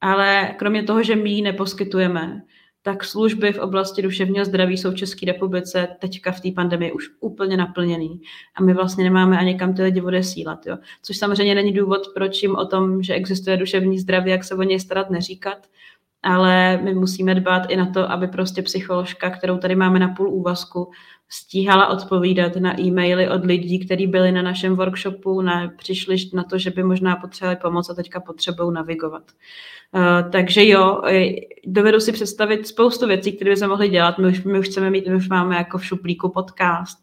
[0.01, 2.43] ale kromě toho, že my ji neposkytujeme,
[2.83, 7.05] tak služby v oblasti duševního zdraví jsou v České republice teďka v té pandemii už
[7.21, 8.21] úplně naplněný.
[8.55, 10.67] A my vlastně nemáme ani kam ty lidi odesílat.
[10.67, 10.79] Jo.
[11.03, 14.63] Což samozřejmě není důvod, proč jim o tom, že existuje duševní zdraví, jak se o
[14.63, 15.67] něj starat, neříkat.
[16.23, 20.29] Ale my musíme dbát i na to, aby prostě psycholožka, kterou tady máme na půl
[20.31, 20.91] úvazku,
[21.29, 26.59] stíhala odpovídat na e-maily od lidí, kteří byli na našem workshopu, na, přišli na to,
[26.59, 29.23] že by možná potřebovali pomoc a teďka potřebují navigovat.
[29.95, 31.03] Uh, takže jo,
[31.67, 34.19] dovedu si představit spoustu věcí, které bychom mohli dělat.
[34.19, 36.99] My už, my už chceme mít, my už máme jako v šuplíku podcast.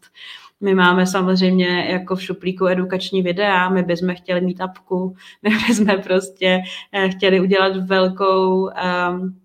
[0.60, 6.02] My máme samozřejmě jako v šuplíku edukační videa, my bychom chtěli mít apku, my bychom
[6.02, 9.40] prostě eh, chtěli udělat velkou, um,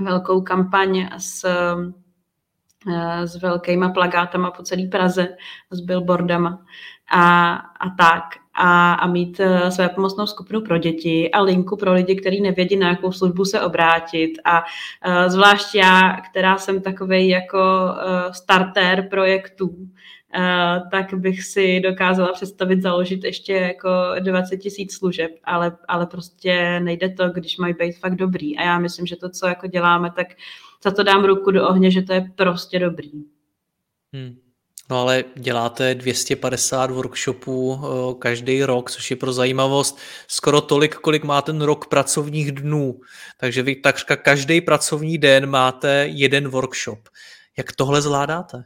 [0.00, 1.46] velkou kampaň s
[2.88, 5.28] Eh, s velkýma plagátama po celé Praze,
[5.70, 6.62] s billboardama
[7.10, 8.24] a, a tak.
[8.58, 12.76] A, a mít uh, své pomocnou skupinu pro děti a linku pro lidi, kteří nevědí,
[12.76, 14.32] na jakou službu se obrátit.
[14.44, 17.60] A uh, zvlášť já, která jsem takový jako
[18.30, 19.76] starter projektů,
[20.90, 23.88] tak bych si dokázala představit založit ještě jako
[24.20, 28.58] 20 tisíc služeb, ale, ale prostě nejde to, když mají být fakt dobrý.
[28.58, 30.26] A já myslím, že to, co jako děláme, tak
[30.84, 33.10] za to dám ruku do ohně, že to je prostě dobrý.
[34.12, 34.36] Hmm.
[34.90, 41.24] No ale děláte 250 workshopů eh, každý rok, což je pro zajímavost skoro tolik, kolik
[41.24, 43.00] má ten rok pracovních dnů.
[43.40, 47.08] Takže vy takřka každý pracovní den máte jeden workshop.
[47.58, 48.64] Jak tohle zvládáte?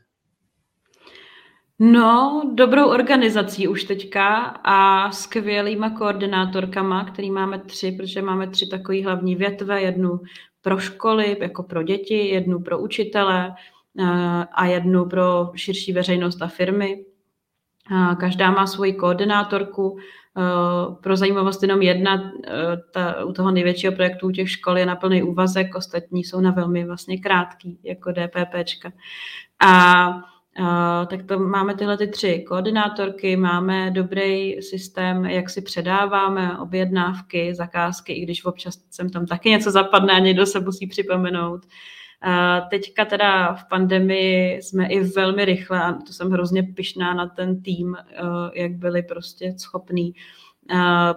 [1.83, 9.03] No, dobrou organizací už teďka a skvělýma koordinátorkama, který máme tři, protože máme tři takové
[9.03, 10.21] hlavní větve, jednu
[10.63, 13.55] pro školy, jako pro děti, jednu pro učitele
[13.99, 14.05] eh,
[14.53, 17.05] a jednu pro širší veřejnost a firmy.
[18.21, 19.99] Každá má svoji koordinátorku.
[20.39, 22.51] Eh, pro zajímavost jenom jedna, eh,
[22.93, 26.51] ta, u toho největšího projektu u těch škol je na plný úvazek, ostatní jsou na
[26.51, 28.93] velmi vlastně krátký, jako DPPčka.
[29.61, 36.59] A Uh, tak to máme tyhle ty tři koordinátorky, máme dobrý systém, jak si předáváme
[36.59, 41.67] objednávky, zakázky, i když občas sem tam taky něco zapadne a někdo se musí připomenout.
[42.27, 47.27] Uh, teďka teda v pandemii jsme i velmi rychle, a to jsem hrozně pyšná na
[47.27, 47.97] ten tým, uh,
[48.55, 50.15] jak byli prostě schopní,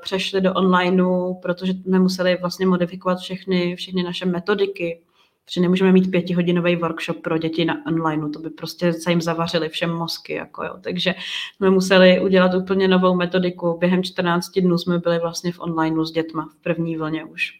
[0.02, 5.02] přešli do onlineu, protože jsme museli vlastně modifikovat všechny, všechny naše metodiky,
[5.46, 9.70] Protože nemůžeme mít pětihodinový workshop pro děti na online, to by prostě se jim zavařili
[9.70, 10.34] všem mozky.
[10.34, 10.74] Jako jo.
[10.82, 11.16] Takže
[11.56, 13.78] jsme museli udělat úplně novou metodiku.
[13.80, 17.52] Během 14 dnů jsme byli vlastně v online s dětma, v první vlně už.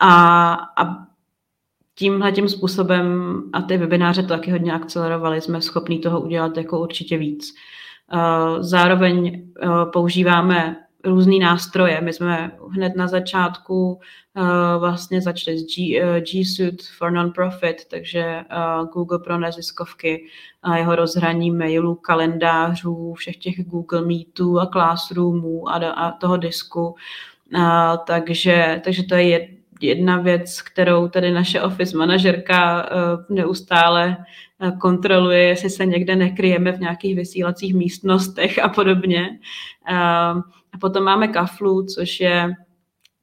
[0.00, 1.06] A, a,
[1.94, 6.80] tímhle tím způsobem, a ty webináře to taky hodně akcelerovaly, jsme schopni toho udělat jako
[6.80, 7.54] určitě víc.
[8.60, 9.48] Zároveň
[9.92, 12.00] používáme různé nástroje.
[12.00, 14.42] My jsme hned na začátku uh,
[14.78, 18.44] vlastně začali s G, uh, G Suite for Non-Profit, takže
[18.80, 20.24] uh, Google pro neziskovky
[20.62, 26.94] a jeho rozhraní mailů, kalendářů, všech těch Google Meetů a Classroomů a, a toho disku.
[27.54, 29.48] Uh, takže, takže to je
[29.80, 32.88] jedna věc, kterou tady naše office manažerka
[33.30, 34.16] neustále
[34.80, 39.38] kontroluje, jestli se někde nekryjeme v nějakých vysílacích místnostech a podobně.
[40.74, 42.50] A potom máme Kaflu, což je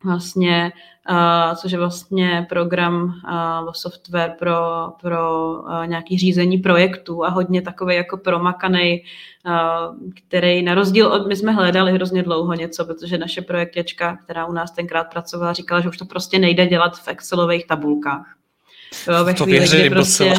[0.06, 0.72] vlastně,
[1.10, 4.58] uh, což je vlastně program uh, software pro,
[5.02, 9.02] pro uh, nějaký řízení projektů a hodně takový jako promakaný,
[9.46, 14.46] uh, který na rozdíl od, my jsme hledali hrozně dlouho něco, protože naše projektěčka, která
[14.46, 18.36] u nás tenkrát pracovala, říkala, že už to prostě nejde dělat v Excelových tabulkách.
[19.08, 20.34] Jo, ve to chvíli, věřím kdy prostě,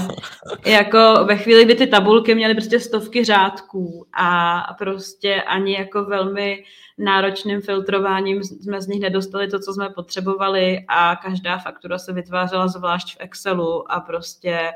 [0.66, 6.64] jako ve chvíli, kdy ty tabulky měly prostě stovky řádků a prostě ani jako velmi
[6.98, 12.68] náročným filtrováním jsme z nich nedostali to, co jsme potřebovali a každá faktura se vytvářela
[12.68, 14.70] zvlášť v Excelu a prostě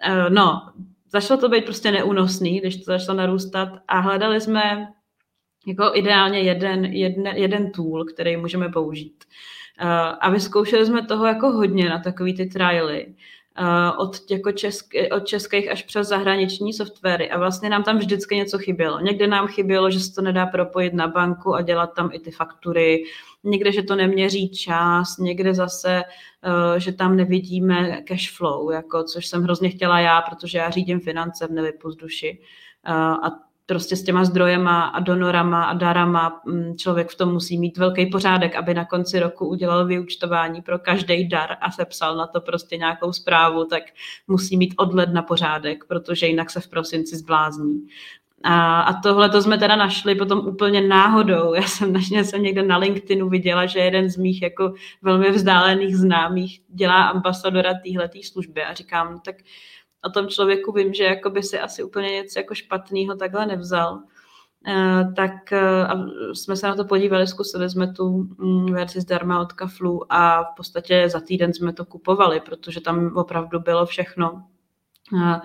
[0.00, 0.72] eh, no,
[1.12, 4.88] začalo to být prostě neúnosný, když to začalo narůstat a hledali jsme
[5.66, 9.24] jako ideálně jeden, jeden, jeden tool, který můžeme použít.
[9.24, 9.28] Eh,
[10.20, 13.14] a vyzkoušeli jsme toho jako hodně na takový ty trialy.
[13.98, 18.58] Od, jako česk, od českých až přes zahraniční softwary a vlastně nám tam vždycky něco
[18.58, 19.00] chybělo.
[19.00, 22.30] Někde nám chybělo, že se to nedá propojit na banku a dělat tam i ty
[22.30, 23.04] faktury,
[23.44, 26.02] někde, že to neměří čas, někde zase,
[26.74, 31.00] eh, že tam nevidíme cash flow, jako, což jsem hrozně chtěla já, protože já řídím
[31.00, 32.40] finance v Nevypuzduši
[33.22, 33.30] a
[33.72, 38.06] prostě s těma zdrojema a donorama a darama mm, člověk v tom musí mít velký
[38.06, 42.76] pořádek, aby na konci roku udělal vyučtování pro každý dar a sepsal na to prostě
[42.76, 43.82] nějakou zprávu, tak
[44.28, 47.86] musí mít od ledna pořádek, protože jinak se v prosinci zblázní.
[48.44, 51.54] A, tohle to jsme teda našli potom úplně náhodou.
[51.54, 55.96] Já jsem naštěstí jsem někde na LinkedInu viděla, že jeden z mých jako velmi vzdálených
[55.96, 59.36] známých dělá ambasadora téhleté služby a říkám, tak
[60.04, 64.02] o tom člověku vím, že jako by si asi úplně něco jako špatného takhle nevzal.
[64.68, 69.52] Uh, tak uh, jsme se na to podívali, zkusili jsme tu um, verzi zdarma od
[69.52, 74.44] Kaflu a v podstatě za týden jsme to kupovali, protože tam opravdu bylo všechno.
[75.12, 75.36] Uh,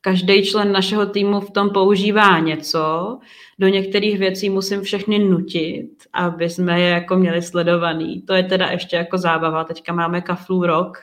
[0.00, 3.18] každý člen našeho týmu v tom používá něco,
[3.58, 8.22] do některých věcí musím všechny nutit, aby jsme je jako měli sledovaný.
[8.22, 9.64] To je teda ještě jako zábava.
[9.64, 10.98] Teďka máme kaflu rok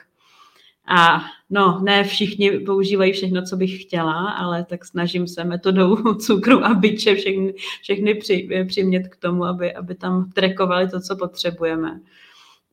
[0.86, 6.64] a no, ne všichni používají všechno, co bych chtěla, ale tak snažím se metodou cukru
[6.64, 12.00] a byče všechny, všechny při, přimět k tomu, aby, aby tam trekovali to, co potřebujeme.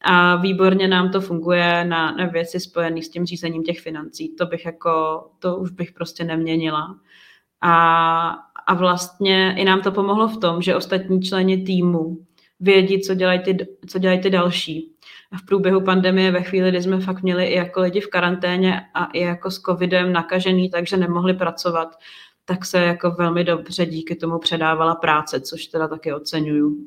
[0.01, 4.35] A výborně nám to funguje na, na věci spojené s tím řízením těch financí.
[4.35, 6.95] To bych jako, to už bych prostě neměnila.
[7.61, 8.29] A,
[8.67, 12.17] a vlastně i nám to pomohlo v tom, že ostatní členi týmu
[12.59, 14.91] vědí, co dělají ty, co dělají ty další.
[15.35, 19.05] V průběhu pandemie ve chvíli, kdy jsme fakt měli i jako lidi v karanténě a
[19.05, 21.95] i jako s covidem nakažený, takže nemohli pracovat,
[22.45, 26.77] tak se jako velmi dobře díky tomu předávala práce, což teda taky oceňuju.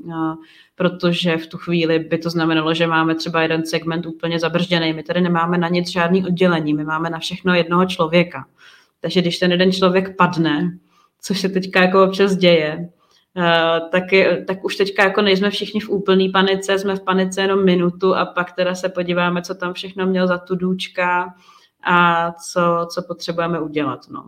[0.75, 4.93] Protože v tu chvíli by to znamenalo, že máme třeba jeden segment úplně zabržděný.
[4.93, 8.47] My tady nemáme na nic žádný oddělení, my máme na všechno jednoho člověka.
[9.01, 10.79] Takže když ten jeden člověk padne,
[11.23, 12.89] což se teďka jako občas děje,
[13.91, 17.65] tak, je, tak už teďka jako nejsme všichni v úplný panice, jsme v panice jenom
[17.65, 21.35] minutu a pak teda se podíváme, co tam všechno měl za tu důčka
[21.85, 24.01] a co, co potřebujeme udělat.
[24.11, 24.25] No.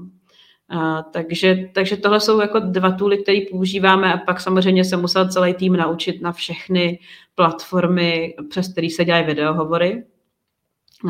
[0.69, 5.29] A, takže, takže tohle jsou jako dva tooly, které používáme a pak samozřejmě se musel
[5.29, 6.99] celý tým naučit na všechny
[7.35, 10.05] platformy, přes které se dělají videohovory.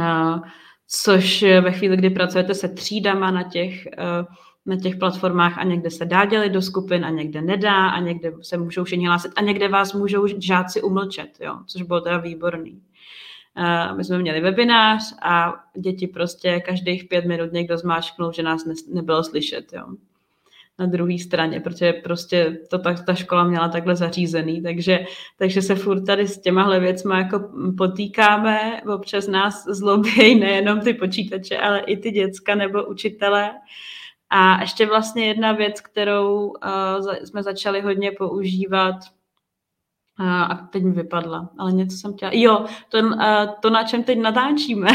[0.02, 0.40] A,
[0.88, 3.88] což ve chvíli, kdy pracujete se třídama na těch,
[4.66, 8.32] na těch platformách a někde se dá dělit do skupin a někde nedá a někde
[8.42, 12.82] se můžou všichni hlásit a někde vás můžou žáci umlčet, jo, což bylo teda výborný.
[13.58, 18.64] Uh, my jsme měli webinář a děti prostě každých pět minut někdo zmáčknul, že nás
[18.64, 19.86] ne, nebylo slyšet, jo.
[20.78, 25.04] Na druhé straně, protože prostě to tak ta škola měla takhle zařízený, takže,
[25.38, 31.58] takže se furt tady s těmahle věcmi jako potýkáme, občas nás zlobějí nejenom ty počítače,
[31.58, 33.50] ale i ty děcka nebo učitele.
[34.34, 38.94] A ještě vlastně jedna věc, kterou uh, jsme začali hodně používat,
[40.18, 42.30] a teď mi vypadla, ale něco jsem chtěla.
[42.34, 42.98] Jo, to,
[43.60, 44.88] to na čem teď natáčíme,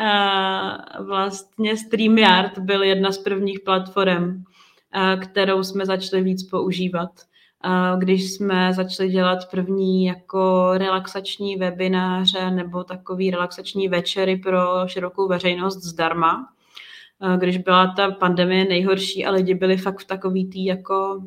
[1.06, 4.42] vlastně StreamYard byl jedna z prvních platform,
[5.20, 7.10] kterou jsme začali víc používat.
[7.98, 15.82] Když jsme začali dělat první jako relaxační webináře nebo takový relaxační večery pro širokou veřejnost
[15.82, 16.48] zdarma,
[17.38, 21.24] když byla ta pandemie nejhorší a lidi byli fakt v takový tý jako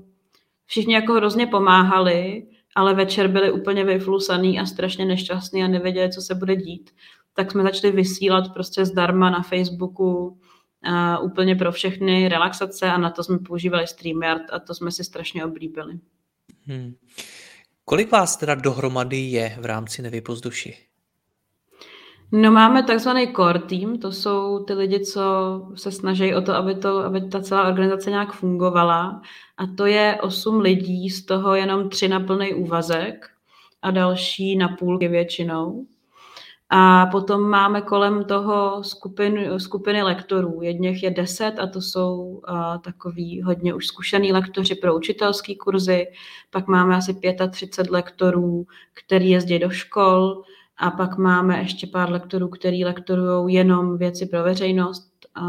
[0.65, 6.21] všichni jako hrozně pomáhali, ale večer byli úplně vyflusaný a strašně nešťastný a nevěděli, co
[6.21, 6.89] se bude dít,
[7.33, 13.09] tak jsme začali vysílat prostě zdarma na Facebooku uh, úplně pro všechny relaxace a na
[13.09, 15.99] to jsme používali StreamYard a to jsme si strašně oblíbili.
[16.65, 16.93] Hmm.
[17.85, 20.86] Kolik vás teda dohromady je v rámci Nevypozduši?
[22.31, 25.21] No máme takzvaný core team, to jsou ty lidi, co
[25.75, 29.21] se snaží o to, aby, to, aby ta celá organizace nějak fungovala.
[29.57, 33.29] A to je osm lidí, z toho jenom tři na plný úvazek
[33.81, 35.85] a další na půlky většinou.
[36.69, 40.61] A potom máme kolem toho skupin, skupiny lektorů.
[40.61, 46.07] Jedněch je deset a to jsou uh, takový hodně už zkušený lektoři pro učitelský kurzy.
[46.49, 47.19] Pak máme asi
[47.51, 50.43] 35 lektorů, který jezdí do škol
[50.77, 55.41] a pak máme ještě pár lektorů, který lektorují jenom věci pro veřejnost a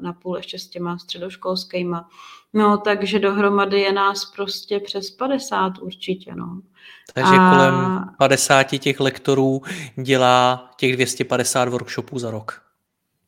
[0.00, 2.08] na půl ještě s těma středoškolskýma.
[2.52, 6.60] No, takže dohromady je nás prostě přes 50 určitě, no.
[7.14, 7.50] Takže a...
[7.50, 9.62] kolem 50 těch lektorů
[10.02, 12.62] dělá těch 250 workshopů za rok.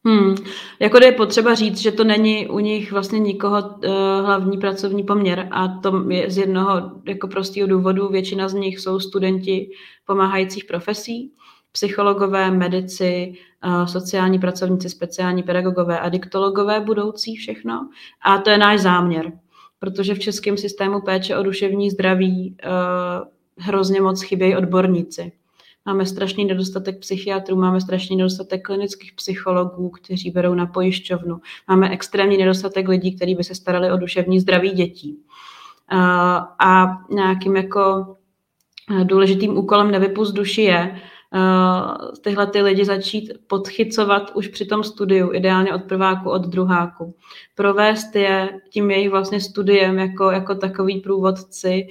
[0.05, 0.35] Hmm.
[0.81, 3.91] Jako je potřeba říct, že to není u nich vlastně nikoho uh,
[4.25, 8.09] hlavní pracovní poměr a to je z jednoho jako prostého důvodu.
[8.09, 9.71] Většina z nich jsou studenti
[10.07, 11.33] pomáhajících profesí
[11.79, 13.33] psychologové, medici,
[13.65, 17.89] eh, sociální pracovníci, speciální pedagogové, adiktologové budoucí všechno.
[18.23, 19.33] A to je náš záměr,
[19.79, 22.69] protože v českém systému péče o duševní zdraví eh,
[23.59, 25.33] hrozně moc chybějí odborníci.
[25.87, 31.41] Máme strašný nedostatek psychiatrů, máme strašný nedostatek klinických psychologů, kteří berou na pojišťovnu.
[31.69, 35.19] Máme extrémní nedostatek lidí, kteří by se starali o duševní zdraví dětí.
[35.93, 35.97] Eh,
[36.59, 38.17] a nějakým jako
[39.05, 41.01] důležitým úkolem nevypust duši je,
[42.21, 47.15] tyhle ty lidi začít podchycovat už při tom studiu, ideálně od prváku, od druháku.
[47.55, 51.89] Provést je tím jejich vlastně studiem jako, jako takový průvodci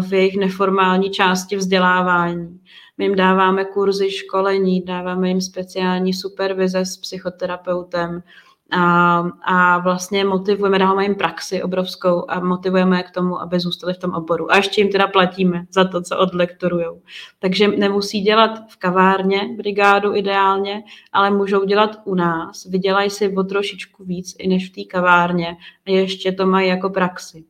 [0.00, 2.60] v jejich neformální části vzdělávání.
[2.98, 8.22] My jim dáváme kurzy školení, dáváme jim speciální supervize s psychoterapeutem,
[8.70, 13.94] a, a vlastně motivujeme, dáváme jim praxi obrovskou a motivujeme je k tomu, aby zůstali
[13.94, 14.52] v tom oboru.
[14.52, 17.02] A ještě jim teda platíme za to, co odlektorujou.
[17.38, 22.64] Takže nemusí dělat v kavárně brigádu ideálně, ale můžou dělat u nás.
[22.64, 25.56] Vydělají si o trošičku víc i než v té kavárně
[25.86, 27.44] a ještě to mají jako praxi.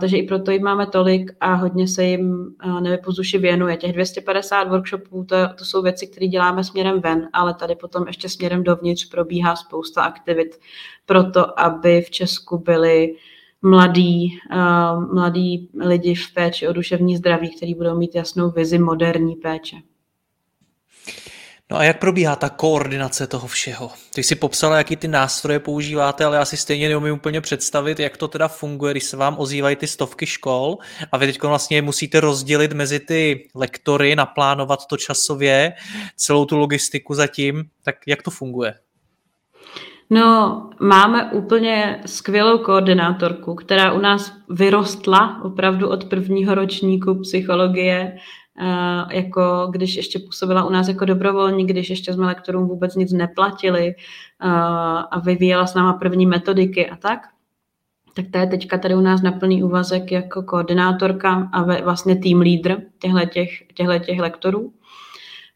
[0.00, 3.76] Takže i proto jim máme tolik a hodně se jim nevypozuši věnuje.
[3.76, 8.28] Těch 250 workshopů, to, to jsou věci, které děláme směrem ven, ale tady potom ještě
[8.28, 10.60] směrem dovnitř probíhá spousta aktivit
[11.06, 13.14] pro to, aby v Česku byli
[13.62, 14.38] mladí,
[15.12, 19.76] mladí lidi v péči o duševní zdraví, kteří budou mít jasnou vizi moderní péče.
[21.70, 23.90] No a jak probíhá ta koordinace toho všeho?
[24.14, 28.16] Ty jsi popsala, jaký ty nástroje používáte, ale já si stejně neumím úplně představit, jak
[28.16, 30.78] to teda funguje, když se vám ozývají ty stovky škol
[31.12, 35.72] a vy teď vlastně musíte rozdělit mezi ty lektory, naplánovat to časově,
[36.16, 38.74] celou tu logistiku zatím, tak jak to funguje?
[40.12, 48.16] No, máme úplně skvělou koordinátorku, která u nás vyrostla opravdu od prvního ročníku psychologie
[49.10, 53.94] jako když ještě působila u nás jako dobrovolník, když ještě jsme lektorům vůbec nic neplatili
[55.10, 57.20] a vyvíjela s náma první metodiky a tak,
[58.14, 62.40] tak ta je teďka tady u nás na plný úvazek jako koordinátorka a vlastně tým
[62.40, 64.72] lídr těchto těch lektorů.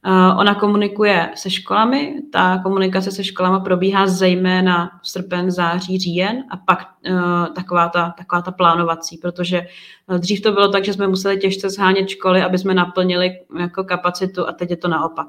[0.07, 6.45] Eh, ona komunikuje se školami, ta komunikace se školama probíhá zejména v srpen, září, říjen
[6.51, 6.79] a pak
[7.11, 9.67] uh, taková, ta, taková ta plánovací, protože
[10.09, 13.85] eh, dřív to bylo tak, že jsme museli těžce zhánět školy, aby jsme naplnili jako
[13.85, 15.29] kapacitu a teď je to naopak.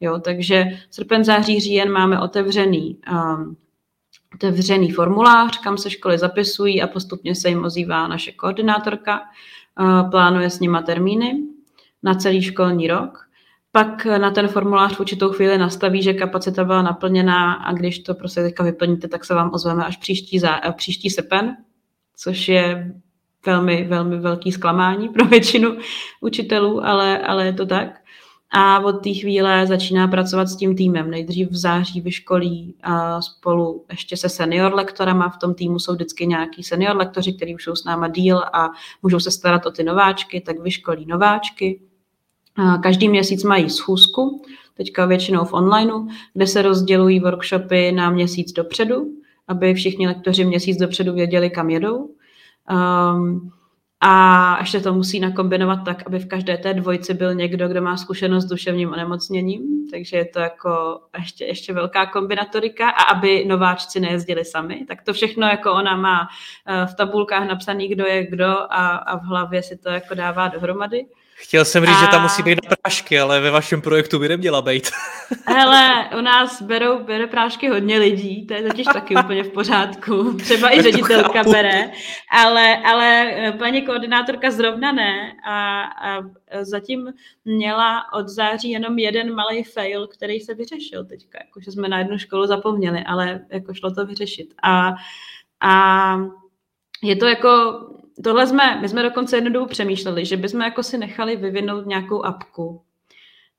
[0.00, 3.56] Jo, takže srpen, září, říjen máme otevřený um,
[4.34, 9.20] otevřený formulář, kam se školy zapisují a postupně se jim ozývá naše koordinátorka,
[10.10, 11.42] plánuje s nima termíny
[12.02, 13.27] na celý školní rok
[13.72, 18.14] pak na ten formulář v určitou chvíli nastaví, že kapacita byla naplněná a když to
[18.14, 21.56] prostě teďka vyplníte, tak se vám ozveme až příští, za, eh, příští srpen,
[22.16, 22.92] což je
[23.46, 25.76] velmi, velmi velký zklamání pro většinu
[26.20, 28.00] učitelů, ale, ale je to tak.
[28.50, 31.10] A od té chvíle začíná pracovat s tím týmem.
[31.10, 35.28] Nejdřív v září vyškolí a spolu ještě se senior lektorama.
[35.28, 38.68] V tom týmu jsou vždycky nějaký senior lektoři, kteří už jsou s náma díl a
[39.02, 41.80] můžou se starat o ty nováčky, tak vyškolí nováčky.
[42.82, 44.42] Každý měsíc mají schůzku,
[44.76, 49.06] teďka většinou v onlineu, kde se rozdělují workshopy na měsíc dopředu,
[49.48, 52.10] aby všichni lektoři měsíc dopředu věděli, kam jedou.
[52.70, 53.50] Um,
[54.00, 57.96] a ještě to musí nakombinovat tak, aby v každé té dvojci byl někdo, kdo má
[57.96, 64.00] zkušenost s duševním onemocněním, takže je to jako ještě, ještě velká kombinatorika a aby nováčci
[64.00, 66.28] nejezdili sami, tak to všechno jako ona má
[66.66, 70.48] eh, v tabulkách napsaný, kdo je kdo a, a v hlavě si to jako dává
[70.48, 71.06] dohromady.
[71.40, 72.00] Chtěl jsem říct, a...
[72.00, 74.90] že tam musí být na prášky, ale ve vašem projektu by neměla být.
[75.46, 80.32] Hele, u nás berou, bere prášky hodně lidí, to je totiž taky úplně v pořádku.
[80.42, 81.90] Třeba i ředitelka bere,
[82.30, 86.22] ale, ale eh, paní koordinátorka zrovna ne a, a
[86.60, 87.12] zatím
[87.44, 92.18] měla od září jenom jeden malý fail, který se vyřešil teďka, jakože jsme na jednu
[92.18, 94.54] školu zapomněli, ale jako šlo to vyřešit.
[94.62, 94.94] A,
[95.60, 96.16] a
[97.02, 97.80] je to jako
[98.24, 102.24] tohle jsme, my jsme dokonce jednu dobu přemýšleli, že bychom jako si nechali vyvinout nějakou
[102.24, 102.82] apku,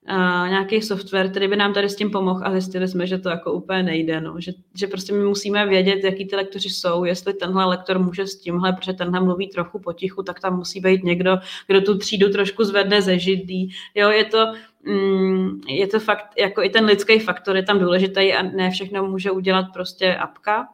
[0.09, 3.29] uh, nějaký software, který by nám tady s tím pomohl a zjistili jsme, že to
[3.29, 4.35] jako úplně nejde, no.
[4.37, 8.39] že, že prostě my musíme vědět, jaký ty lektoři jsou, jestli tenhle lektor může s
[8.39, 11.37] tímhle, protože tenhle mluví trochu potichu, tak tam musí být někdo,
[11.67, 13.69] kdo tu třídu trošku zvedne ze židlí.
[13.95, 14.45] Jo, je to,
[14.83, 19.05] mm, je to fakt, jako i ten lidský faktor je tam důležitý a ne všechno
[19.05, 20.67] může udělat prostě apka.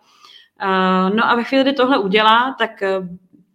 [0.64, 2.84] Uh, no a ve chvíli, kdy tohle udělá, tak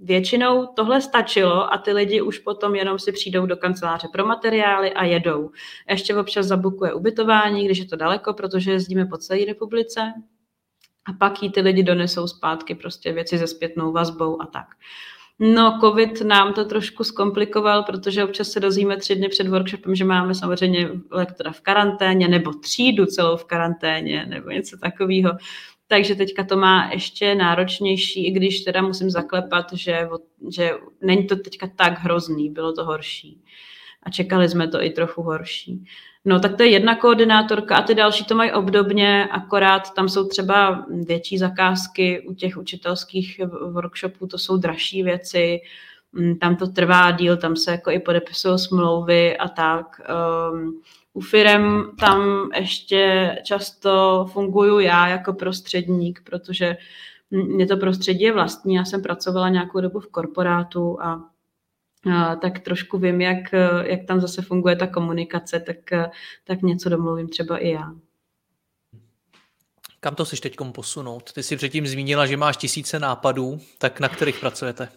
[0.03, 4.93] Většinou tohle stačilo a ty lidi už potom jenom si přijdou do kanceláře pro materiály
[4.93, 5.51] a jedou.
[5.91, 10.01] Ještě občas zabukuje ubytování, když je to daleko, protože jezdíme po celé republice
[11.05, 14.67] a pak jí ty lidi donesou zpátky prostě věci se zpětnou vazbou a tak.
[15.43, 20.05] No, covid nám to trošku zkomplikoval, protože občas se dozvíme tři dny před workshopem, že
[20.05, 25.33] máme samozřejmě lektora v karanténě, nebo třídu celou v karanténě, nebo něco takového
[25.91, 30.09] takže teďka to má ještě náročnější, i když teda musím zaklepat, že,
[30.55, 30.70] že
[31.01, 33.43] není to teďka tak hrozný, bylo to horší.
[34.03, 35.84] A čekali jsme to i trochu horší.
[36.24, 40.28] No tak to je jedna koordinátorka a ty další to mají obdobně, akorát tam jsou
[40.28, 43.41] třeba větší zakázky u těch učitelských
[43.72, 45.61] workshopů, to jsou dražší věci,
[46.12, 50.01] mm, tam to trvá díl, tam se jako i podepisují smlouvy a tak.
[50.53, 50.82] Um,
[51.13, 56.77] U firem tam ještě často funguju já jako prostředník, protože
[57.31, 58.75] mě to prostředí je vlastní.
[58.75, 61.31] Já jsem pracovala nějakou dobu v korporátu a
[62.41, 63.53] tak trošku vím, jak,
[63.83, 65.77] jak tam zase funguje ta komunikace, tak,
[66.45, 67.93] tak něco domluvím třeba i já.
[70.01, 71.33] Kam to chceš teď posunout?
[71.33, 74.89] Ty jsi předtím zmínila, že máš tisíce nápadů, tak na kterých pracujete?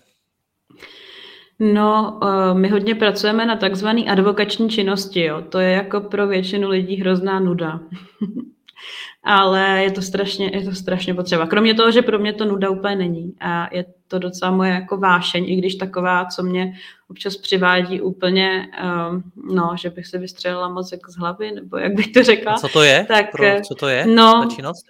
[1.60, 5.24] No, eh, my hodně pracujeme na takzvané advokační činnosti.
[5.24, 5.42] Jo.
[5.42, 7.80] To je jako pro většinu lidí hrozná nuda.
[9.24, 11.48] Ale je to, strašně, je to strašně potřeba.
[11.48, 13.34] Kromě toho, že pro mě to nuda úplně není.
[13.40, 16.74] A je to docela moje jako vášeň, i když taková, co mě
[17.10, 18.68] občas přivádí úplně,
[19.10, 19.24] um,
[19.56, 22.54] no, že bych se vystřelila mozek z hlavy, nebo jak bych to řekla.
[22.54, 23.06] A co to je?
[23.08, 24.86] Tak, pro, co to je no, ta činnost?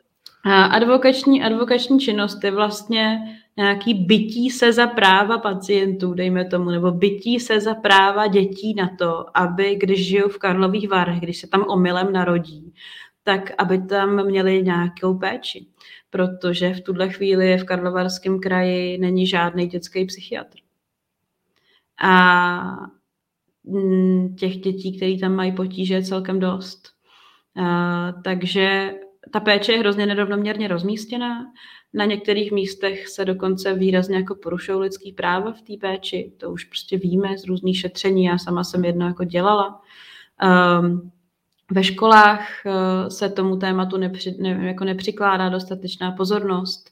[0.45, 3.19] Advokační, advokační činnost je vlastně
[3.57, 8.89] nějaký bytí se za práva pacientů, dejme tomu, nebo bytí se za práva dětí na
[8.97, 12.73] to, aby když žijou v Karlových Varech, když se tam omylem narodí,
[13.23, 15.65] tak aby tam měli nějakou péči.
[16.09, 20.57] Protože v tuhle chvíli v Karlovarském kraji není žádný dětský psychiatr.
[22.03, 22.61] A
[23.63, 26.89] mm, těch dětí, které tam mají potíže, je celkem dost.
[27.55, 28.93] A, takže
[29.31, 31.45] ta péče je hrozně nerovnoměrně rozmístěná.
[31.93, 36.33] Na některých místech se dokonce výrazně jako porušují lidský práva v té péči.
[36.37, 38.25] To už prostě víme z různých šetření.
[38.25, 39.81] Já sama jsem jedno jako dělala.
[40.79, 41.11] Um,
[41.71, 46.89] ve školách uh, se tomu tématu nepři, ne, jako nepřikládá dostatečná pozornost.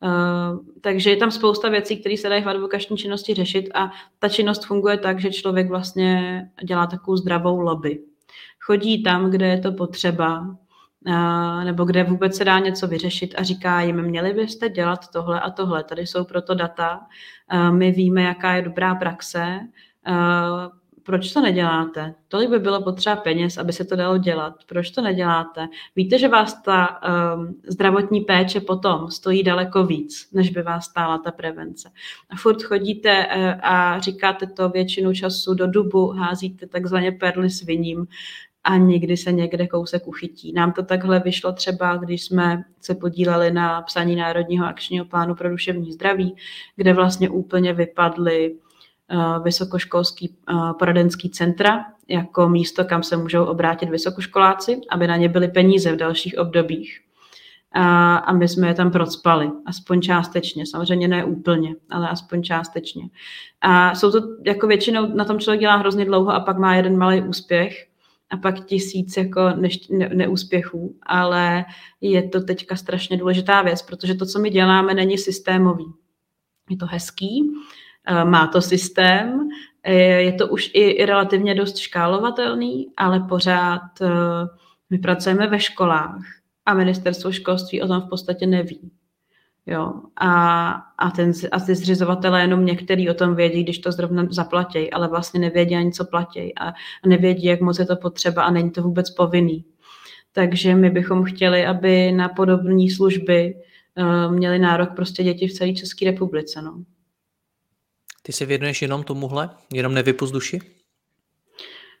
[0.00, 4.28] Uh, takže je tam spousta věcí, které se dají v advokační činnosti řešit a ta
[4.28, 8.00] činnost funguje tak, že člověk vlastně dělá takovou zdravou lobby.
[8.60, 10.56] Chodí tam, kde je to potřeba,
[11.64, 15.50] nebo kde vůbec se dá něco vyřešit a říká jim, měli byste dělat tohle a
[15.50, 17.00] tohle, tady jsou proto data,
[17.70, 19.60] my víme, jaká je dobrá praxe,
[21.04, 22.14] proč to neděláte?
[22.28, 24.54] Tolik by bylo potřeba peněz, aby se to dalo dělat.
[24.66, 25.68] Proč to neděláte?
[25.96, 27.00] Víte, že vás ta
[27.36, 31.90] um, zdravotní péče potom stojí daleko víc, než by vás stála ta prevence.
[32.30, 38.06] A furt chodíte uh, a říkáte to většinu času do dubu, házíte takzvaně perly sviním
[38.64, 40.52] a někdy se někde kousek uchytí.
[40.52, 45.50] Nám to takhle vyšlo třeba, když jsme se podíleli na psaní Národního akčního plánu pro
[45.50, 46.36] duševní zdraví,
[46.76, 48.54] kde vlastně úplně vypadly
[49.42, 55.48] vysokoškolský uh, poradenský centra jako místo, kam se můžou obrátit vysokoškoláci, aby na ně byly
[55.48, 57.00] peníze v dalších obdobích.
[57.76, 63.02] A, my jsme je tam procpali, aspoň částečně, samozřejmě ne úplně, ale aspoň částečně.
[63.60, 66.98] A jsou to jako většinou, na tom člověk dělá hrozně dlouho a pak má jeden
[66.98, 67.86] malý úspěch,
[68.30, 71.64] a pak tisíc jako neš, ne, neúspěchů, ale
[72.00, 75.84] je to teďka strašně důležitá věc, protože to, co my děláme, není systémový.
[76.70, 77.83] Je to hezký, eh,
[78.24, 79.48] má to systém,
[79.82, 84.08] eh, je to už i relativně dost škálovatelný, ale pořád eh,
[84.90, 86.20] my pracujeme ve školách
[86.66, 88.90] a ministerstvo školství o tom v podstatě neví.
[89.66, 89.92] Jo.
[90.16, 94.90] A, a, ten, a ty zřizovatelé jenom některý o tom vědí, když to zrovna zaplatí,
[94.90, 96.74] ale vlastně nevědí ani, co platí a, a
[97.06, 99.64] nevědí, jak moc je to potřeba a není to vůbec povinný.
[100.32, 103.54] Takže my bychom chtěli, aby na podobné služby
[103.98, 106.62] uh, měli nárok prostě děti v celé České republice.
[106.62, 106.84] No.
[108.26, 109.50] Ty se věnuješ jenom tomuhle?
[109.72, 110.60] Jenom nevypust duši?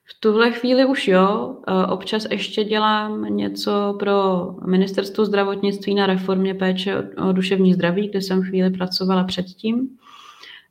[0.04, 1.56] V tuhle chvíli už jo.
[1.88, 6.96] Občas ještě dělám něco pro ministerstvo zdravotnictví na reformě péče
[7.28, 9.88] o duševní zdraví, kde jsem chvíli pracovala předtím.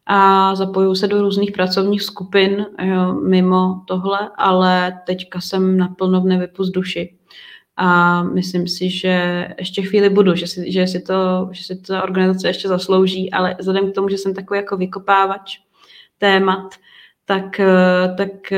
[0.06, 6.26] A zapojuju se do různých pracovních skupin jo, mimo tohle, ale teďka jsem naplno v
[6.26, 7.18] nevypust duši.
[7.78, 12.04] A myslím si, že ještě chvíli budu, že si, že si, to, že si ta
[12.04, 15.60] organizace ještě zaslouží, ale vzhledem k tomu, že jsem takový jako vykopávač
[16.18, 16.74] témat,
[17.26, 17.62] tak,
[18.18, 18.54] tak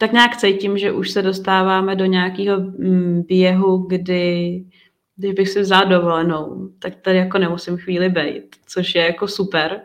[0.00, 4.64] tak nějak cítím, že už se dostáváme do nějakého mm, běhu, kdy
[5.16, 9.80] když bych si vzala dovolenou, tak tady jako nemusím chvíli být, což je jako super.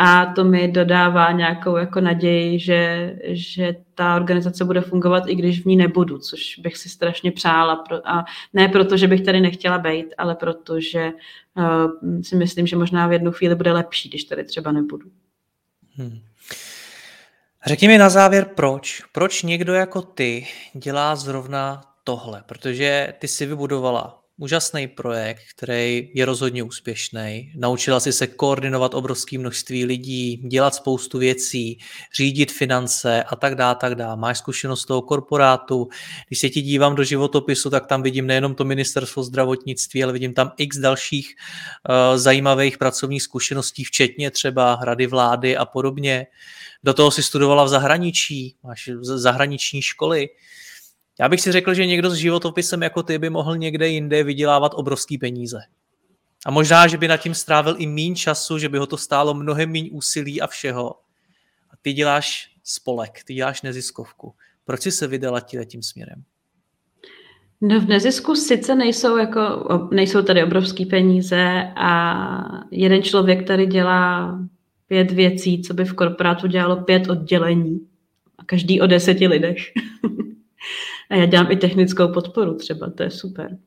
[0.00, 5.60] A to mi dodává nějakou jako naději, že, že ta organizace bude fungovat, i když
[5.60, 7.84] v ní nebudu, což bych si strašně přála.
[8.04, 11.12] A ne proto, že bych tady nechtěla být, ale proto, že
[11.56, 15.10] uh, si myslím, že možná v jednu chvíli bude lepší, když tady třeba nebudu.
[15.96, 16.20] Hmm.
[17.66, 19.02] Řekni mi na závěr, proč.
[19.12, 22.42] Proč někdo jako ty dělá zrovna tohle?
[22.46, 27.52] Protože ty si vybudovala úžasný projekt, který je rozhodně úspěšný.
[27.56, 31.78] Naučila si se koordinovat obrovské množství lidí, dělat spoustu věcí,
[32.16, 34.16] řídit finance a tak dále, tak dále.
[34.16, 35.88] Máš zkušenost toho korporátu.
[36.28, 40.34] Když se ti dívám do životopisu, tak tam vidím nejenom to ministerstvo zdravotnictví, ale vidím
[40.34, 46.26] tam x dalších uh, zajímavých pracovních zkušeností, včetně třeba rady vlády a podobně.
[46.84, 50.28] Do toho si studovala v zahraničí, máš zahraniční školy.
[51.20, 54.72] Já bych si řekl, že někdo s životopisem jako ty by mohl někde jinde vydělávat
[54.74, 55.58] obrovský peníze.
[56.46, 59.34] A možná, že by nad tím strávil i méně času, že by ho to stálo
[59.34, 60.90] mnohem méně úsilí a všeho.
[61.70, 64.34] A ty děláš spolek, ty děláš neziskovku.
[64.64, 66.24] Proč jsi se vydala tím směrem?
[67.60, 69.40] No v nezisku sice nejsou, jako,
[69.92, 72.18] nejsou tady obrovský peníze a
[72.70, 74.38] jeden člověk tady dělá
[74.86, 77.80] pět věcí, co by v korporátu dělalo pět oddělení.
[78.38, 79.56] A každý o deseti lidech.
[81.10, 83.58] a já dělám i technickou podporu třeba, to je super.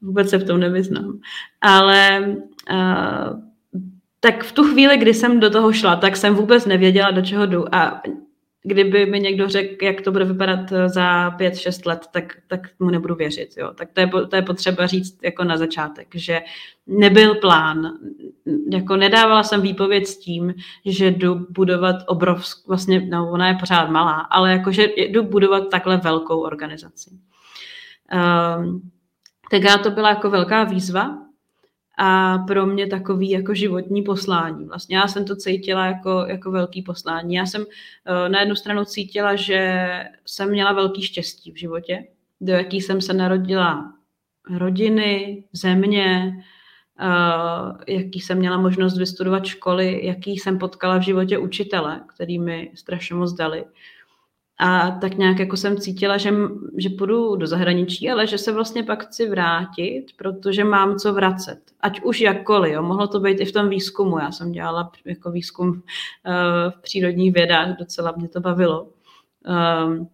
[0.00, 1.18] Vůbec se v tom nevyznám.
[1.60, 2.26] Ale
[2.70, 3.40] uh,
[4.20, 7.46] tak v tu chvíli, kdy jsem do toho šla, tak jsem vůbec nevěděla, do čeho
[7.46, 7.74] jdu.
[7.74, 8.02] A
[8.66, 12.60] kdyby mi někdo řekl, jak to bude vypadat eh, za pět, šest let, tak, tak
[12.78, 13.54] mu nebudu věřit.
[13.56, 13.70] Jo.
[13.74, 16.40] Tak to je, to je potřeba říct jako na začátek, že
[16.86, 17.92] nebyl plán.
[18.72, 20.54] Jako nedávala jsem výpověď s tím,
[20.84, 25.68] že jdu budovat obrovskou, vlastně, no ona je pořád malá, ale jako, že jdu budovat
[25.70, 27.10] takhle velkou organizaci.
[28.60, 28.90] Um,
[29.50, 31.18] tak to byla jako velká výzva,
[31.96, 34.64] a pro mě takový jako životní poslání.
[34.64, 37.34] Vlastně já jsem to cítila jako, jako velký poslání.
[37.34, 39.88] Já jsem uh, na jednu stranu cítila, že
[40.26, 42.04] jsem měla velký štěstí v životě,
[42.40, 43.92] do jaký jsem se narodila
[44.56, 46.36] rodiny, země,
[47.00, 52.70] uh, jaký jsem měla možnost vystudovat školy, jaký jsem potkala v životě učitele, který mi
[52.74, 53.64] strašně moc dali.
[54.58, 56.32] A tak nějak jako jsem cítila, že,
[56.76, 61.60] že půjdu do zahraničí, ale že se vlastně pak chci vrátit, protože mám co vracet.
[61.80, 62.82] Ať už jakkoliv, jo.
[62.82, 64.18] mohlo to být i v tom výzkumu.
[64.18, 65.80] Já jsem dělala jako výzkum uh,
[66.70, 68.88] v přírodních vědách, docela mě to bavilo.
[69.86, 70.08] Um,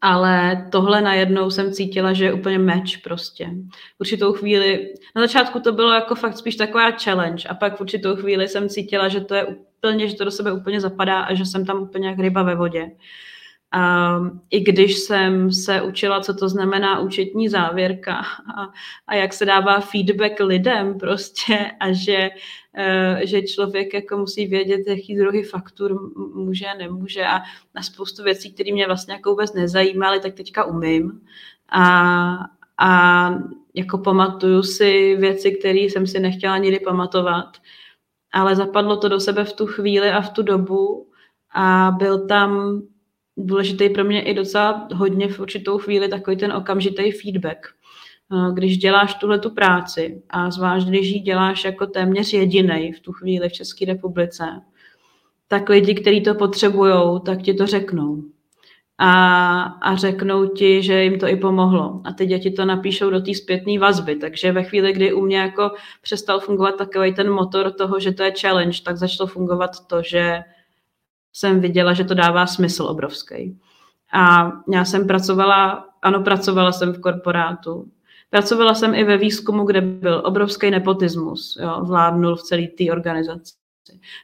[0.00, 3.50] ale tohle najednou jsem cítila, že je úplně meč prostě.
[3.96, 7.80] V určitou chvíli, na začátku to bylo jako fakt spíš taková challenge a pak v
[7.80, 11.34] určitou chvíli jsem cítila, že to je úplně, že to do sebe úplně zapadá a
[11.34, 12.90] že jsem tam úplně jak ryba ve vodě.
[13.76, 14.20] A
[14.50, 18.14] I když jsem se učila, co to znamená účetní závěrka
[18.56, 18.72] a,
[19.06, 22.30] a jak se dává feedback lidem prostě a že,
[22.78, 27.40] uh, že člověk jako musí vědět, jaký druhy faktur může nemůže a
[27.74, 31.20] na spoustu věcí, které mě vlastně jako vůbec nezajímaly, tak teďka umím.
[31.68, 32.36] A,
[32.78, 33.30] a
[33.74, 37.56] jako pamatuju si věci, které jsem si nechtěla nikdy pamatovat,
[38.32, 41.10] ale zapadlo to do sebe v tu chvíli a v tu dobu
[41.54, 42.82] a byl tam
[43.36, 47.74] důležitý pro mě i docela hodně v určitou chvíli takový ten okamžitý feedback.
[48.32, 53.00] Eh, když děláš tuhle tu práci a zvlášť, když ji děláš jako téměř jediný v
[53.00, 54.44] tu chvíli v České republice,
[55.48, 58.22] tak lidi, kteří to potřebují, tak ti to řeknou.
[58.98, 62.00] A, a řeknou ti, že jim to i pomohlo.
[62.04, 64.16] A ty děti to napíšou do té zpětné vazby.
[64.16, 65.70] Takže ve chvíli, kdy u mě jako
[66.02, 70.42] přestal fungovat takový ten motor toho, že to je challenge, tak začalo fungovat to, že
[71.34, 73.60] jsem viděla, že to dává smysl obrovský.
[74.12, 77.88] A já jsem pracovala, ano, pracovala jsem v korporátu.
[78.30, 83.54] Pracovala jsem i ve výzkumu, kde byl obrovský nepotismus, jo, vládnul v celé té organizaci.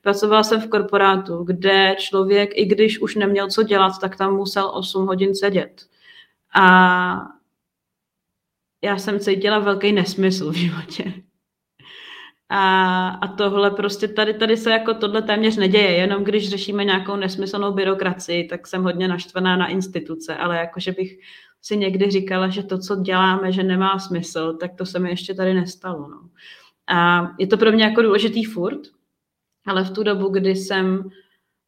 [0.02, 4.70] Pracovala jsem v korporátu, kde člověk, i když už neměl co dělat, tak tam musel
[4.74, 5.82] 8 hodin sedět.
[6.54, 7.26] A
[8.82, 11.12] já jsem cítila velký nesmysl v životě.
[12.52, 17.16] A, a tohle prostě tady, tady se jako tohle téměř neděje, jenom když řešíme nějakou
[17.16, 21.18] nesmyslnou byrokracii, tak jsem hodně naštvaná na instituce, ale jakože bych
[21.62, 25.34] si někdy říkala, že to, co děláme, že nemá smysl, tak to se mi ještě
[25.34, 26.08] tady nestalo.
[26.08, 26.20] No.
[26.86, 28.80] A je to pro mě jako důležitý furt,
[29.66, 31.10] ale v tu dobu, kdy jsem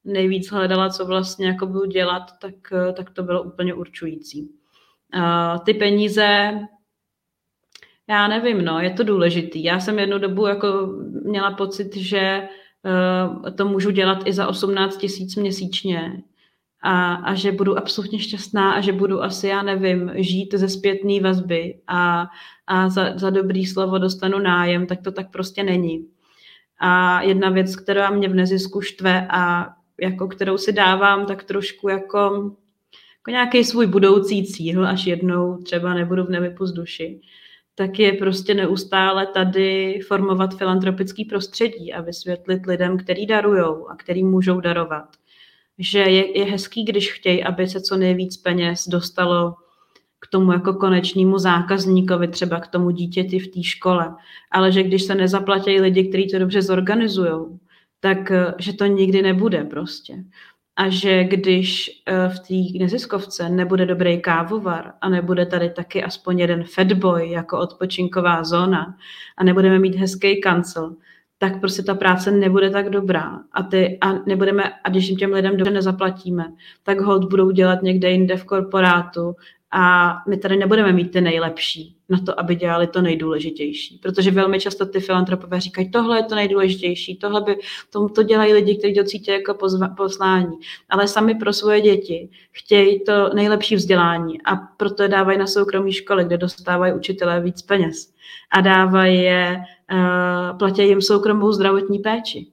[0.05, 2.55] nejvíc hledala, co vlastně jako budu dělat, tak,
[2.97, 4.51] tak to bylo úplně určující.
[5.13, 6.53] A ty peníze
[8.09, 9.65] já nevím, no, je to důležitý.
[9.65, 10.89] Já jsem jednu dobu jako
[11.25, 12.49] měla pocit, že
[13.43, 16.23] uh, to můžu dělat i za 18 tisíc měsíčně
[16.83, 21.21] a, a že budu absolutně šťastná a že budu asi, já nevím, žít ze zpětné
[21.21, 22.27] vazby a,
[22.67, 26.07] a za, za dobrý slovo dostanu nájem, tak to tak prostě není.
[26.79, 29.69] A jedna věc, která mě v nezisku štve a
[30.01, 32.19] jako kterou si dávám tak trošku jako,
[33.19, 37.21] jako nějaký svůj budoucí cíl, až jednou třeba nebudu v nevypust duši,
[37.75, 44.25] tak je prostě neustále tady formovat filantropický prostředí a vysvětlit lidem, který darujou a který
[44.25, 45.09] můžou darovat.
[45.79, 49.55] Že je, je hezký, když chtějí, aby se co nejvíc peněz dostalo
[50.21, 54.15] k tomu jako konečnímu zákazníkovi, třeba k tomu dítěti v té škole.
[54.51, 57.59] Ale že když se nezaplatí lidi, kteří to dobře zorganizují,
[58.01, 60.15] tak eh, že to nikdy nebude prostě
[60.77, 66.39] a že když eh, v té neziskovce nebude dobrý kávovar a nebude tady taky aspoň
[66.39, 68.97] jeden fatboy jako odpočinková zóna
[69.37, 70.97] a nebudeme mít hezký kancel,
[71.39, 73.39] tak prostě ta práce nebude tak dobrá.
[73.53, 76.53] A, ty, a, nebudeme, a když těm lidem dobře nezaplatíme,
[76.83, 79.35] tak hold budou dělat někde jinde v korporátu
[79.73, 83.99] a my tady nebudeme mít ty nejlepší na to, aby dělali to nejdůležitější.
[84.03, 87.57] Protože velmi často ty filantropové říkají, tohle je to nejdůležitější, tohle by,
[87.91, 90.59] to, to dělají lidi, kteří to cítí jako pozva, poslání.
[90.91, 95.93] Ale sami pro svoje děti chtějí to nejlepší vzdělání a proto je dávají na soukromí
[95.93, 98.13] školy, kde dostávají učitelé víc peněz.
[98.51, 102.47] A dávají je, uh, platí jim soukromou zdravotní péči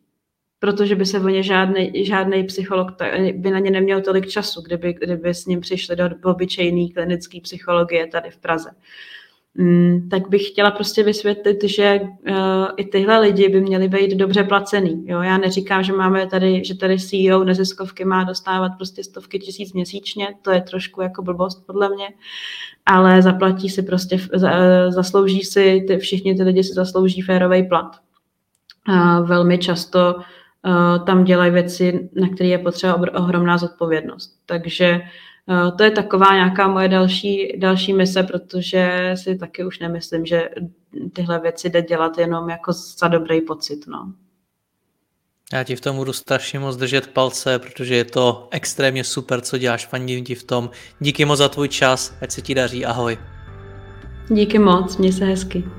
[0.60, 2.88] protože by se o ně žádný, žádný psycholog
[3.34, 8.07] by na ně neměl tolik času, kdyby, kdyby s ním přišli do obyčejný klinický psychologie
[8.07, 8.70] tady v Praze.
[9.53, 12.36] Mm, tak bych chtěla prostě vysvětlit, že uh,
[12.78, 15.03] i tyhle lidi by měli být dobře placený.
[15.07, 15.22] Jo?
[15.22, 20.28] Já neříkám, že máme tady, že tady CEO neziskovky má dostávat prostě stovky tisíc měsíčně,
[20.41, 22.07] to je trošku jako blbost podle mě,
[22.86, 24.20] ale zaplatí si prostě,
[24.89, 27.95] zaslouží si, ty, všichni ty lidi si zaslouží férový plat.
[28.89, 30.24] Uh, velmi často Eh,
[31.05, 34.32] tam dělají věci, na které je potřeba ohromná zodpovědnost.
[34.45, 40.26] Takže eh, to je taková nějaká moje další, další mise, protože si taky už nemyslím,
[40.26, 40.49] že
[41.14, 43.88] tyhle věci jde dělat jenom jako za dobrý pocit.
[43.88, 44.14] No.
[45.53, 49.57] Já ti v tom budu strašně moc držet palce, protože je to extrémně super, co
[49.57, 50.70] děláš, fandím ti v tom.
[50.99, 53.18] Díky moc za tvůj čas, ať se ti daří, ahoj.
[54.30, 55.78] Díky moc, měj se hezky.